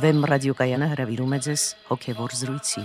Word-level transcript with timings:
Վեմ 0.00 0.22
ռադիոկայանը 0.30 0.86
հրավիրում 0.90 1.32
է 1.36 1.38
ձեզ 1.44 1.62
հոգևոր 1.90 2.34
զրույցի։ 2.38 2.82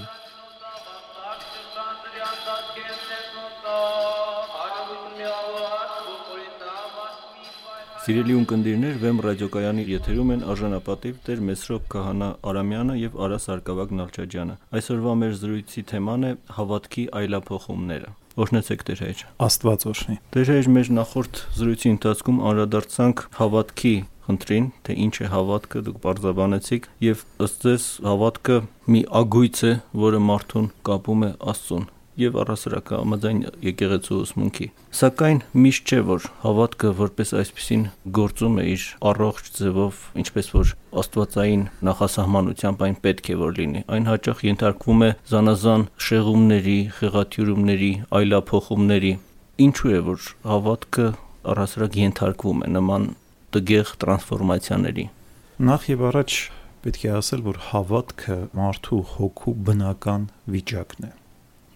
Սիրելի 8.06 8.36
ունկնդիրներ, 8.40 9.00
Վեմ 9.06 9.24
ռադիոկայանի 9.28 9.88
եթերում 9.94 10.36
են 10.36 10.44
արժանապատիվ 10.56 11.24
Տեր 11.30 11.46
Մեսրոպ 11.52 11.88
Քահանա 11.96 12.30
Արամյանը 12.52 13.00
եւ 13.06 13.18
Արա 13.30 13.40
Սարգսակ 13.46 13.96
Նալչաջյանը։ 14.02 14.60
Այսօրվա 14.82 15.16
մեր 15.24 15.40
զրույցի 15.46 15.88
թեման 15.96 16.30
է 16.34 16.36
հավատքի 16.60 17.10
այլափոխումները։ 17.22 18.14
Օրհնեցեք 18.36 18.82
Տեր 18.90 19.02
հայր։ 19.06 19.24
Աստված 19.46 19.86
օրհնի։ 19.92 20.18
Տեր 20.36 20.50
հայր 20.52 20.70
մեր 20.76 20.92
նախորդ 20.98 21.42
զրույցի 21.56 21.92
ընթացքում 21.96 22.42
անդրադարձանք 22.52 23.24
հավատքի 23.40 23.96
խնդրին, 24.26 24.70
թե 24.86 24.98
ինչ 25.06 25.16
է 25.16 25.32
հավատքը, 25.32 25.84
դուք 25.86 26.00
բարձրաբանեցիք 26.06 26.88
եւ 27.06 27.26
ըստ 27.46 27.66
ձեզ 27.66 27.90
հավատքը 28.10 28.58
մի 28.92 29.02
ագույց 29.22 29.62
է, 29.70 29.74
որը 30.06 30.24
մարդուն 30.30 30.72
կապում 30.90 31.28
է 31.30 31.32
Աստծուն 31.56 31.86
եւ 32.20 32.38
առասարակ 32.42 32.92
համաձայն 32.96 33.40
եկեղեցու 33.66 34.18
ուսմունքի։ 34.24 34.68
Սակայն 35.00 35.40
միշտ 35.66 35.92
չէ 35.92 36.00
որ 36.10 36.28
հավատքը 36.46 36.92
որպես 37.00 37.34
այսպեսին 37.42 37.84
գործում 38.18 38.56
է 38.56 38.66
իր 38.72 38.86
առողջ 39.12 39.50
ձևով, 39.58 40.00
ինչպես 40.24 40.52
որ 40.56 40.72
աստվածային 41.02 41.66
նախասահմանությամբ 41.90 42.86
այն 42.88 42.96
պետք 43.06 43.30
է 43.36 43.38
որ 43.42 43.56
լինի։ 43.60 43.82
Այն 43.96 44.10
հաճախ 44.12 44.44
ենթարկվում 44.48 45.06
է 45.06 45.10
զանազան 45.36 45.86
շեղումների, 46.06 46.78
խեղաթյուրումների, 47.00 47.92
այլափոխումների։ 48.20 49.14
Ինչու 49.66 49.92
է 49.96 50.00
որ 50.06 50.30
հավատքը 50.56 51.08
առասարակ 51.56 52.00
ենթարկվում 52.06 52.64
է 52.66 52.72
նման 52.76 53.10
տգեղ 53.56 53.92
տրանսֆորմացիաների։ 54.04 55.06
Նախ 55.66 55.92
եւ 55.92 56.08
առաջ 56.12 56.40
պետք 56.86 57.06
է 57.06 57.14
ասել, 57.20 57.46
որ 57.46 57.62
հավատքը 57.72 58.40
մարդու 58.60 59.04
հոգու 59.16 59.54
բնական 59.70 60.28
վիճակն 60.56 61.08
է 61.12 61.14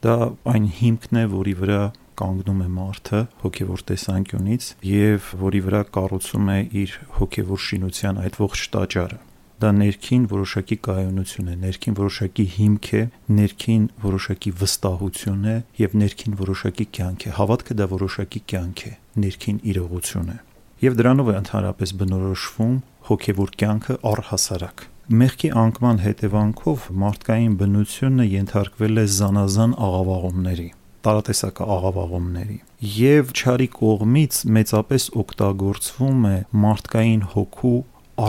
Դա 0.06 0.18
այն 0.48 0.68
հիմքն 0.80 1.20
է, 1.20 1.24
որի 1.34 1.56
վրա 1.60 1.80
կանգնում 2.20 2.62
է 2.66 2.68
մարդը 2.76 3.20
հոգևոր 3.44 3.82
տեսանկյունից 3.90 4.68
եւ 4.90 5.32
որի 5.40 5.62
վրա 5.66 5.82
կառուցում 5.96 6.54
է 6.56 6.60
իր 6.84 6.94
հոգևոր 7.20 7.66
շինության 7.70 8.22
այդ 8.26 8.40
ողջ 8.44 8.64
տաճարը 8.76 9.20
դա 9.60 9.70
ներքին 9.76 10.26
որոշակի 10.32 10.76
կայունություն 10.88 11.48
է, 11.52 11.56
ներքին 11.64 11.96
որոշակի 12.00 12.46
հիմք 12.56 12.90
է, 12.96 13.02
ներքին 13.40 13.88
որոշակի 14.04 14.52
վստահություն 14.60 15.50
է 15.52 15.56
եւ 15.80 15.98
ներքին 16.00 16.38
որոշակի 16.40 16.86
կյանք 16.96 17.26
է։ 17.28 17.34
Հավատքը 17.40 17.78
դա 17.80 17.88
որոշակի 17.96 18.42
կյանք 18.54 18.86
է, 18.88 18.94
ներքին 19.26 19.60
իրողություն 19.74 20.32
է։ 20.32 20.38
Եվ 20.80 20.96
դրանով 21.02 21.34
է 21.34 21.36
ընդհանրապես 21.44 21.94
բնորոշվում 22.00 22.80
հոգևոր 23.10 23.54
կյանքը 23.60 24.00
առհասարակ 24.14 24.88
մեղքի 25.10 25.50
անկման 25.58 26.00
հետևանքով 26.04 26.84
մարդկային 27.02 27.54
բնությունը 27.58 28.26
ենթարկվել 28.30 29.02
է 29.02 29.06
զանազան 29.10 29.72
աղավաղումների 29.88 30.66
տարատեսակ 31.08 31.62
աղավաղումների 31.66 32.58
եւ 33.00 33.32
չարի 33.34 33.68
կողմից 33.80 34.42
մեծապես 34.60 35.08
օգտագործվում 35.24 36.28
է 36.30 36.36
մարդկային 36.66 37.24
հոգու 37.34 37.78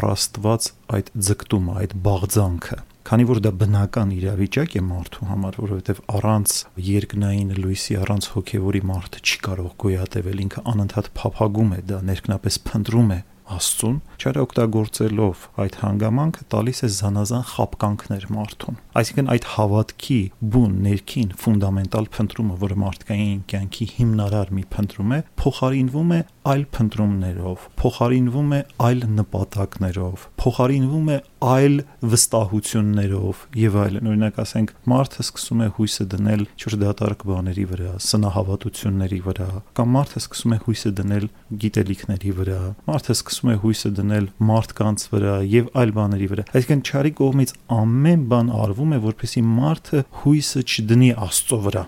առաստված 0.00 0.70
այդ 0.96 1.10
ձգտումը, 1.28 1.74
այդ 1.84 1.96
բաղձանքը 2.08 2.78
քանի 3.10 3.24
որ 3.26 3.38
դա 3.44 3.50
բնական 3.60 4.10
իրավիճակ 4.16 4.74
է 4.80 4.82
մարդու 4.86 5.28
համար, 5.34 5.56
որովհետև 5.60 6.00
առանց 6.16 6.52
երկնային 6.88 7.48
լույսի, 7.60 7.96
առանց 8.06 8.28
հոգևորի 8.36 8.82
մարդը 8.90 9.22
չի 9.24 9.38
կարող 9.46 9.72
գոյատևել, 9.84 10.42
ինքը 10.44 10.64
անընդհատ 10.70 11.08
փափագում 11.20 11.72
է, 11.74 11.80
դա 11.90 11.98
ներքնապես 12.10 12.58
փնտրում 12.70 13.10
է 13.10 13.18
Աստծուն, 13.50 13.96
չարօգտագործելով 14.20 15.44
այդ 15.64 15.76
հանգամանքը 15.80 16.44
տալիս 16.54 16.82
է 16.86 16.90
զանազան 16.96 17.44
խապկանքներ 17.50 18.26
մարդուն։ 18.36 18.78
Այսինքն 19.00 19.30
այդ 19.34 19.48
հավատքի 19.54 20.18
բուն 20.54 20.76
ներքին 20.86 21.32
ֆունդամենտալ 21.40 22.08
փնտրումը, 22.14 22.56
որը 22.60 22.78
մարդկային 22.84 23.40
կյանքի 23.50 23.86
հիմնարար 23.96 24.52
մի 24.60 24.64
փնտրում 24.74 25.14
է, 25.16 25.20
փոխարինվում 25.40 26.10
է 26.10 26.20
այլ 26.50 26.62
փնտրումներով, 26.74 27.64
փոխարինվում 27.80 28.52
է 28.56 28.60
այլ 28.90 29.02
նպատակներով, 29.20 30.22
փոխարինվում 30.40 31.10
է 31.10 31.18
այլ 31.40 31.76
վստահություններով 32.12 33.42
եւ 33.60 33.76
այլն։ 33.80 34.08
Օրինակ 34.10 34.40
ասենք, 34.44 34.72
մարդը 34.90 35.24
սկսում 35.24 35.60
է 35.60 35.68
հույսը 35.76 36.06
դնել 36.14 36.42
չոր 36.60 36.76
դատարկ 36.80 37.24
բաների 37.30 37.64
վրա, 37.70 37.92
սնահավատությունների 38.10 39.20
վրա, 39.24 39.48
կամ 39.80 39.94
մարդը 39.96 40.20
սկսում 40.20 40.54
է 40.56 40.58
հույսը 40.64 40.92
դնել 41.00 41.26
գիտելիքների 41.64 42.34
վրա, 42.40 42.60
մարդը 42.90 43.16
սկսում 43.16 43.39
է 43.50 43.56
հույսը 43.62 43.90
դնել 44.00 44.26
մարդկանց 44.50 45.06
վրա 45.14 45.36
եւ 45.54 45.70
այլ 45.80 45.94
բաների 45.96 46.28
վրա։ 46.30 46.44
Այսինքն 46.60 46.84
չարի 46.90 47.12
կողմից 47.20 47.54
ամեն 47.80 48.26
բան 48.30 48.52
արվում 48.64 48.92
է, 48.96 49.00
որպեսզի 49.06 49.42
մարդը 49.50 50.04
հույսը 50.20 50.64
չդնի 50.70 51.10
Աստծո 51.30 51.60
վրա 51.70 51.84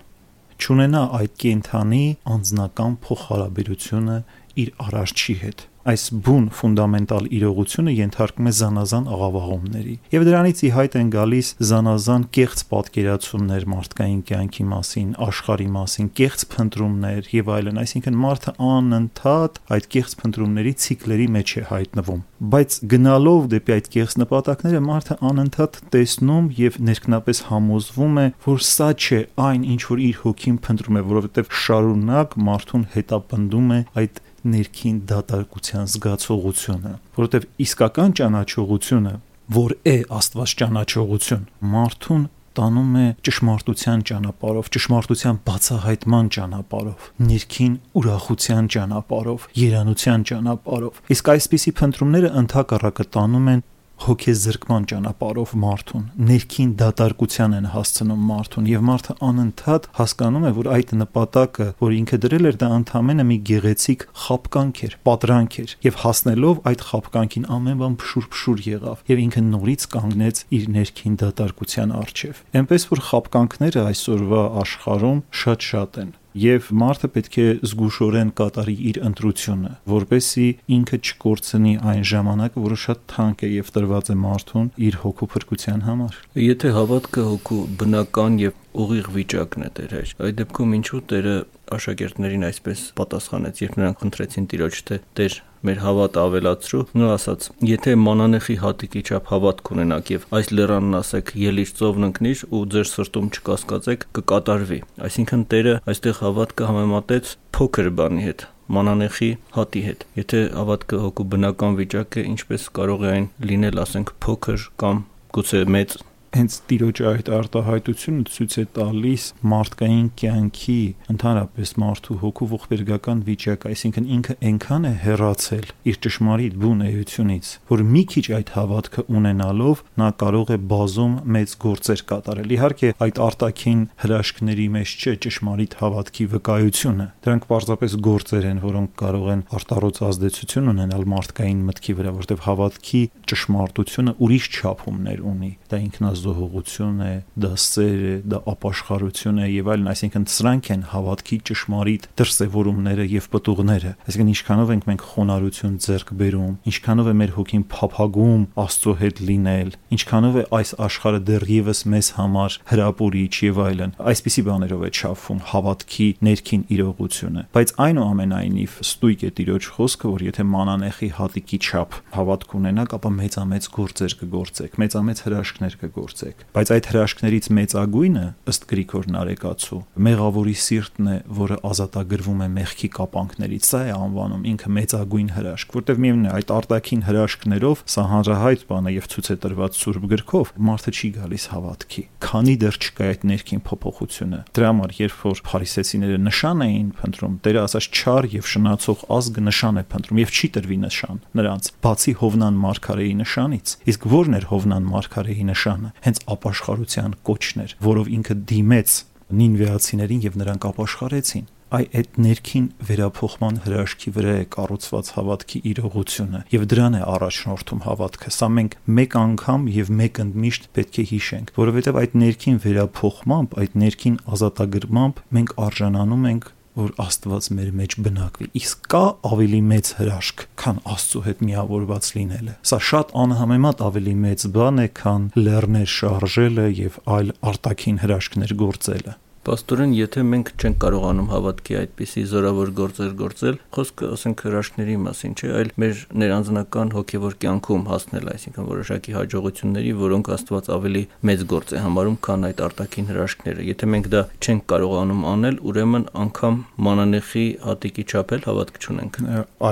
չունենա 0.63 1.01
այդ 1.19 1.33
կենթանի 1.43 2.05
անձնական 2.33 2.93
փոխհարաբերությունը 3.03 4.19
իր 4.63 4.69
արարչի 4.87 5.35
հետ 5.43 5.65
այս 5.88 6.04
բուն 6.26 6.44
ֆունդամենտալ 6.59 7.28
իրողությունը 7.38 7.94
ենթարկում 7.97 8.48
է 8.48 8.53
զանազան 8.59 9.09
աղավաղումների 9.16 9.94
եւ 10.12 10.26
դրանից 10.28 10.62
ի 10.62 10.70
հայտ 10.76 10.97
են 11.03 11.12
գալիս 11.16 11.48
զանազան 11.72 12.26
կեղծ 12.38 12.65
պատկերացումներ 12.72 13.66
մարդկային 13.72 14.21
կյանքի 14.31 14.66
մասին, 14.72 15.09
աշխարհի 15.26 15.69
մասին, 15.76 16.10
կեղծ 16.22 16.44
փնտրումներ 16.53 17.31
եւ 17.32 17.53
այլն, 17.56 17.81
այսինքն 17.82 18.21
մարդը 18.22 18.54
անընդհատ 18.72 19.60
այդ 19.76 19.88
կեղծ 19.97 20.16
փնտրումների 20.22 20.75
ցիկլերի 20.87 21.28
մեջ 21.37 21.53
է 21.53 21.65
հայտնվում 21.72 22.22
բայց 22.42 22.76
գնալով 22.91 23.44
դեպի 23.53 23.72
այդ 23.76 23.88
կեղծ 23.94 24.15
նպատակները 24.22 24.78
մարդը 24.82 25.16
անընդհատ 25.28 25.76
տեսնում 25.94 26.48
եւ 26.59 26.78
ներքնապես 26.88 27.42
համոզվում 27.48 28.19
է, 28.22 28.25
որ 28.47 28.65
սա 28.66 28.88
չէ 28.98 29.21
այն, 29.47 29.66
ինչ 29.76 29.82
որ 29.92 30.03
իր 30.09 30.19
հոգին 30.25 30.59
փնտրում 30.66 30.98
է, 30.98 31.04
որովհետեւ 31.12 31.54
շարունակ 31.62 32.37
մարդուն 32.50 32.84
հետապնդում 32.97 33.72
է 33.76 33.81
այդ 34.03 34.21
ներքին 34.42 35.00
դատարկության 35.10 35.91
զգացողությունը, 35.92 36.92
որովհետև 37.16 37.48
իսկական 37.66 38.14
ճանաչողությունը, 38.20 39.14
որ 39.53 39.75
է 39.86 39.97
Աստված 40.19 40.54
ճանաչողություն, 40.62 41.42
մարդուն 41.72 42.22
տանում 42.53 42.97
է 43.00 43.06
ճշմարտության 43.26 44.03
ճանապարհով, 44.08 44.69
ճշմարտության 44.76 45.38
բացահայտման 45.47 46.26
ճանապարհով, 46.36 47.06
ներքին 47.32 47.75
ուրախության 48.03 48.69
ճանապարհով, 48.76 49.47
երանության 49.62 50.26
ճանապարհով։ 50.32 51.00
Իսկ 51.16 51.30
այսպիսի 51.32 51.72
փնտրումները 51.80 52.32
ընդհակառակը 52.42 53.06
տանում 53.16 53.48
են 53.53 53.64
հոգեզրկման 54.03 54.87
ճանապարհով 54.93 55.53
մարդուն, 55.63 56.05
ներքին 56.29 56.71
դատարկության 56.83 57.57
են 57.59 57.69
հասցնում 57.73 58.23
մարդուն 58.31 58.69
եւ 58.73 58.85
մարդը 58.89 59.17
անընդհատ 59.29 59.89
հասկանում 59.99 60.47
է, 60.49 60.53
որ 60.59 60.71
այդ 60.77 60.95
նպատակը, 61.03 61.67
որ 61.83 61.97
ինքը 61.99 62.19
դրել 62.23 62.51
էր, 62.53 62.59
դա 62.63 62.71
ընդհանրապես 62.83 63.29
մի 63.33 63.39
գեղեցիկ 63.53 64.07
խապկանք 64.23 64.83
էր, 64.87 64.97
պատրանք 65.09 65.59
էր 65.63 65.75
եւ 65.87 66.01
հասնելով 66.03 66.63
այդ 66.73 66.87
խապկանքին 66.93 67.47
ամեն 67.59 67.83
բան 67.83 67.99
փշուր-փշուր 68.03 68.65
եղավ 68.73 69.05
եւ 69.13 69.23
ինքը 69.27 69.45
նորից 69.53 69.87
կանգնեց 69.93 70.43
իր 70.59 70.67
ներքին 70.79 71.21
դատարկության 71.23 71.95
առջև։ 72.03 72.43
Էնպես 72.63 72.89
որ 72.93 73.05
խապկանքները 73.13 73.87
այսօրվա 73.93 74.43
աշխարհում 74.63 75.23
շատ-շատ 75.43 76.03
են 76.03 76.13
եւ 76.38 76.70
մարդը 76.82 77.09
պետք 77.16 77.38
է 77.43 77.47
զգուշորեն 77.66 78.32
կատարի 78.38 78.76
իր 78.91 78.98
ընտրությունը, 79.09 79.72
որպեսի 79.93 80.47
ինքը 80.76 80.98
չկորցնի 81.03 81.75
այն 81.93 82.03
ժամանակը, 82.12 82.65
որը 82.66 82.78
շատ 82.82 83.04
թանկ 83.12 83.43
է 83.43 83.53
եւ 83.53 83.72
տրված 83.76 84.12
է 84.12 84.16
մարդուն 84.22 84.72
իր 84.88 84.98
հոգու 85.03 85.31
փրկության 85.32 85.86
համար։ 85.89 86.18
Եթե 86.42 86.74
հավատքը 86.78 87.27
հոգու 87.33 87.62
բնական 87.83 88.41
եւ 88.42 88.59
ուղիղ 88.72 89.09
վիճակն 89.12 89.66
է 89.66 89.71
Տեր 89.77 89.95
հայր։ 89.98 90.12
Այդ 90.22 90.36
դեպքում 90.42 90.77
ինչու 90.78 91.01
Տերը 91.12 91.36
աշակերտներին 91.77 92.47
այսպես 92.48 92.84
պատասխանեց, 92.97 93.65
երբ 93.66 93.80
նրանք 93.83 94.03
խնդրեցին 94.03 94.47
Տիրոջ 94.53 94.78
թե 94.89 94.98
Տեր 95.18 95.36
մեր 95.68 95.78
հավատը 95.82 96.22
ավելացրու, 96.22 96.82
նա 96.98 97.09
ասաց. 97.16 97.48
Եթե 97.68 97.94
մանանեխի 98.03 98.56
հատիկի 98.62 99.03
չափ 99.03 99.30
հավատք 99.32 99.70
ունենաք 99.74 100.12
եւ 100.12 100.26
այս 100.38 100.50
լերանն 100.59 100.98
ասեք 100.98 101.32
ելիր 101.42 101.72
ծովն 101.78 102.09
ընկնիր 102.09 102.44
ու 102.53 102.62
ձեր 102.72 102.88
սրտում 102.92 103.30
չկասկածեք, 103.32 104.06
կկատարվի։ 104.18 104.80
Այսինքն 105.09 105.44
Տերը 105.53 105.74
այստեղ 105.92 106.20
հավատքը 106.22 106.70
համեմատեց 106.72 107.34
փոքր 107.56 107.91
բանի 108.03 108.26
հետ, 108.26 108.47
մանանեխի 108.72 109.30
հատի 109.56 109.82
հետ։ 109.86 110.06
Եթե 110.22 110.41
հավատքը 110.59 111.03
հոգու 111.03 111.28
բնական 111.32 111.76
վիճակ 111.82 112.18
է, 112.22 112.26
ինչպես 112.32 112.68
կարող 112.78 113.03
է 113.03 113.12
այն 113.12 113.28
լինել, 113.53 113.82
ասենք, 113.82 114.14
փոքր 114.26 114.66
կամ 114.82 115.04
գուցե 115.32 115.60
մեծ 115.76 115.98
հենց 116.33 116.59
տիրոջը 116.73 117.07
այդ 117.13 117.31
արտահայտությունը 117.37 118.23
ցույց 118.33 118.55
է 118.63 118.65
տալիս 118.79 119.25
մարդկային 119.53 120.07
կյանքի 120.23 120.79
ընդհանրապես 121.13 121.73
մարդու 121.83 122.17
հոգու 122.23 122.49
ողբերգական 122.53 123.23
վիճակը, 123.27 123.73
այսինքն 123.73 124.09
ինքը 124.17 124.37
այնքան 124.63 124.87
է 124.89 124.93
հեռացել 125.03 125.67
իր 125.93 125.97
ճշմարիտ 126.07 126.55
բուն 126.63 126.83
էությունից, 126.87 127.49
որ 127.69 127.83
մի 127.93 128.03
քիչ 128.13 128.25
այդ 128.39 128.53
հավատքը 128.57 129.05
ունենալով 129.19 129.83
նա 130.03 130.09
կարող 130.23 130.53
է 130.53 130.59
բազում 130.73 131.15
մեծ 131.37 131.55
գործեր 131.63 132.03
կատարել։ 132.13 132.55
Իհարկե, 132.57 132.93
այդ 133.03 133.21
արտաքին 133.27 133.81
հրաշքների 134.03 134.67
մեջ 134.77 134.95
չէ 135.03 135.15
ճշմարիտ 135.27 135.77
հավատքի 135.83 136.27
վկայությունը։ 136.33 137.07
Դրանք 137.27 137.47
պարզապես 137.51 137.97
գործեր 138.07 138.49
են, 138.53 138.63
որոնք 138.63 138.95
կարող 139.03 139.27
են 139.33 139.45
արտարոց 139.59 140.01
ազդեցություն 140.13 140.73
ունենալ 140.73 141.07
մարդկային 141.13 141.65
մտքի 141.73 141.97
վրա, 141.99 142.15
որտեղ 142.23 142.43
հավատքի 142.47 143.03
ճշմարտությունը 143.33 144.15
ուրիշ 144.23 144.49
չափումներ 144.53 145.23
ունի։ 145.33 145.51
Դա 145.73 145.81
ինքնազոհողություն 145.83 147.03
է, 147.03 147.13
դա 147.43 147.51
սեր 147.63 148.03
է, 148.13 148.15
դա 148.33 148.41
ապաշխարություն 148.53 149.41
է 149.43 149.47
եւ 149.53 149.71
այլն, 149.73 149.91
այսինքն 149.93 150.27
սրանք 150.33 150.71
են 150.73 150.83
հավատքի 150.93 151.39
ճշմարիտ 151.49 152.09
դրսևորումները 152.21 153.07
եւ 153.13 153.29
պտուղները։ 153.33 153.93
Այսինքն 154.03 154.33
ինչքանով 154.33 154.73
ենք 154.73 154.87
մենք 154.93 155.05
խոնարհություն 155.13 155.77
ձեռք 155.87 156.13
բերում, 156.23 156.55
ինչքանով 156.73 157.11
է 157.13 157.15
մեր 157.23 157.33
հոգին 157.37 157.65
փափագում 157.73 158.43
Աստծո 158.63 158.95
հետ 159.03 159.23
լինել, 159.33 159.71
ինչքանով 159.97 160.37
է 160.43 160.45
այս 160.59 160.73
աշխարհը 160.87 161.21
դեռևս 161.33 161.81
մեզ 161.93 162.09
համար 162.19 162.57
հրապուրիչ 162.73 163.34
եւ 163.43 163.61
այլն։ 163.63 163.95
Այսպիսի 164.13 164.45
բաներով 164.49 164.83
է 164.83 164.91
չափվում 164.93 165.41
հավատքի 165.53 166.09
ներքին 166.29 166.63
իրողությունը։ 166.77 167.45
Բայց 167.57 167.73
այնուամենայնիվ 167.87 168.77
ստույգ 168.83 169.23
է 169.23 169.31
Տիրոջ 169.43 169.69
խոսքը, 169.77 170.13
որ 170.13 170.25
եթե 170.29 170.47
մանանեխի 170.53 171.09
հատիկի 171.19 171.59
չափ 171.63 171.99
հավատք 172.17 172.57
ունենաք, 172.59 172.97
ապա 172.99 173.13
մեծամեծ 173.22 173.69
գործեր 173.72 174.15
կգործեք, 174.22 174.77
մեծամեծ 174.83 175.22
հրաշքներ 175.22 175.77
կգործեք։ 175.83 176.42
Բայց 176.53 176.72
այդ 176.77 176.89
հրաշքներից 176.92 177.47
մեծագույնը 177.59 178.24
ըստ 178.53 178.66
Գրիգոր 178.72 179.09
Նարեկացու 179.13 179.80
մեղավորի 180.07 180.57
սիրտն 180.63 181.10
է, 181.13 181.16
որը 181.39 181.59
ազատագրվում 181.72 182.42
է 182.42 182.48
մեղքի 182.53 182.89
կապանքներից։ 182.98 183.69
Սա 183.72 183.80
է 183.83 183.92
անվանում 183.97 184.47
ինքը 184.53 184.72
մեծագույն 184.77 185.30
հրաշք, 185.36 185.77
որտեղ 185.78 186.03
միևնույն 186.03 186.28
է 186.28 186.33
այդ 186.33 186.53
արտաքին 186.57 187.03
հրաշքներով 187.07 187.84
սա 187.92 188.04
հանրահայտ 188.13 188.65
բան 188.72 188.89
է 188.91 188.95
եւ 188.97 189.09
ցույց 189.13 189.30
է 189.33 189.36
տրված 189.42 189.78
Սուրբ 189.83 190.04
գրքով, 190.13 190.53
մարդը 190.72 190.92
չի 190.92 191.09
գալիս 191.16 191.45
հավատքի։ 191.53 192.03
Քանի 192.22 192.54
դեռ 192.63 192.78
չկա 192.83 193.09
այդ 193.13 193.27
ներքին 193.33 193.63
փոփոխությունը։ 193.66 194.41
Դրա 194.53 194.71
համար 194.72 194.95
երբ 195.03 195.16
որ 195.22 195.42
փարիսեցիները 195.53 196.19
նշան 196.22 196.65
էին 196.66 196.89
փնտրում, 197.03 197.34
Տերը 197.42 197.63
ասաց 197.63 197.89
չար 197.92 198.28
եւ 198.33 198.48
շնացող 198.53 199.04
ազգը 199.13 199.42
նշան 199.47 199.80
է 199.83 199.84
փնտրում 199.92 200.21
եւ 200.22 200.33
չի 200.33 200.48
տրվի 200.57 200.78
նշան 200.83 201.22
նրանց, 201.39 201.69
բացի 201.83 202.13
Հովնան 202.22 202.59
Մարգարեի 202.63 203.11
նշանից։ 203.22 203.74
Իսկ 203.92 204.06
ո՞րն 204.09 204.38
էր 204.38 204.47
Հովնան 204.53 204.91
Մարգարեի 204.92 205.47
նշանը։ 205.53 205.91
Հենց 206.06 206.22
ապաշխարության 206.36 207.16
կոչն 207.28 207.64
էր, 207.66 207.74
որով 207.92 208.12
ինքը 208.18 208.36
դիմեց 208.53 208.94
նինվեացիներին 209.32 210.24
եւ 210.28 210.38
նրանք 210.42 210.70
ապաշխարեցին 210.72 211.50
այ 211.72 211.86
այդ 211.97 212.16
ներքին 212.20 212.64
վերափոխման 212.84 213.59
հրաշքի 213.64 214.10
վրա 214.12 214.32
է 214.42 214.48
կառուցված 214.53 215.10
հավատքի 215.16 215.60
իրողությունը 215.70 216.41
եւ 216.53 216.66
դրան 216.72 216.98
է 216.98 217.00
առաջնորդում 217.12 217.80
հավատքը 217.86 218.32
սա 218.36 218.48
մենք 218.56 218.76
մեկ 218.98 219.16
անգամ 219.22 219.64
եւ 219.76 219.92
մեկ 220.03 220.20
ընդմիշտ 220.26 220.68
պետք 220.76 220.98
է 221.00 221.04
հիշենք 221.12 221.53
որովհետեւ 221.62 222.00
այդ 222.03 222.18
ներքին 222.22 222.59
վերափոխմամբ 222.66 223.56
այդ 223.62 223.78
ներքին 223.82 224.18
ազատագրմամբ 224.36 225.22
մենք 225.38 225.54
արժանանում 225.72 226.28
ենք 226.32 226.53
որ 226.78 226.92
Աստված 227.03 227.48
մեր 227.57 227.71
մեջ 227.78 227.97
բնակվի։ 228.07 228.48
Իսկ 228.63 228.86
կա 228.92 229.03
ավելի 229.28 229.60
մեծ 229.72 229.91
հրաշք, 229.98 230.45
քան 230.63 230.78
Աստծո 230.92 231.24
հետ 231.27 231.42
միավորված 231.48 232.10
լինելը։ 232.16 232.54
Սա 232.71 232.78
շատ 232.91 233.13
անհամեմատ 233.22 233.83
ավելի 233.89 234.15
մեծ 234.22 234.47
բան 234.57 234.83
է, 234.83 234.86
քան 235.03 235.27
լեռներ 235.39 235.91
շարժելը 235.97 236.69
եւ 236.83 236.98
այլ 237.16 237.34
արտաքին 237.53 238.01
հրաշքներ 238.07 238.57
գործելը։ 238.63 239.16
Պաստորեն, 239.42 239.91
եթե 239.98 240.22
մենք 240.22 240.50
չենք 240.54 240.77
կարողանում 240.84 241.30
հավատքի 241.33 241.77
այդպիսի 241.80 242.22
զորավոր 242.30 242.68
գործեր 242.78 243.15
գործել, 243.18 243.56
խոսքը 243.74 244.10
ասենք 244.15 244.42
հրաշքների 244.47 244.92
մասին 245.03 245.33
չէ, 245.34 245.48
այլ 245.59 245.72
մեր 245.83 246.03
ներանձնական 246.22 246.92
հոգևոր 246.94 247.34
կյանքում 247.42 247.89
հասնել, 247.91 248.30
այսինքն 248.33 248.68
որոշակի 248.71 249.16
հաջողությունների, 249.16 249.94
որոնք 249.98 250.30
Աստված 250.36 250.71
ավելի 250.78 251.03
մեծ 251.27 251.42
գործ 251.50 251.74
է 251.74 251.83
համարում, 251.83 252.18
քան 252.22 252.47
այդ 252.53 252.62
արտաքին 252.71 253.10
հրաշքները։ 253.10 253.66
Եթե 253.66 253.91
մենք 253.91 254.06
դա 254.15 254.22
չենք 254.47 254.62
կարողանում 254.71 255.27
անել, 255.33 255.59
ուրեմն 255.72 256.06
անգամ 256.23 256.62
մանանեխի 256.87 257.45
հատիկի 257.66 258.06
չափել 258.12 258.47
հավատք 258.47 258.80
չունենք։ 258.87 259.21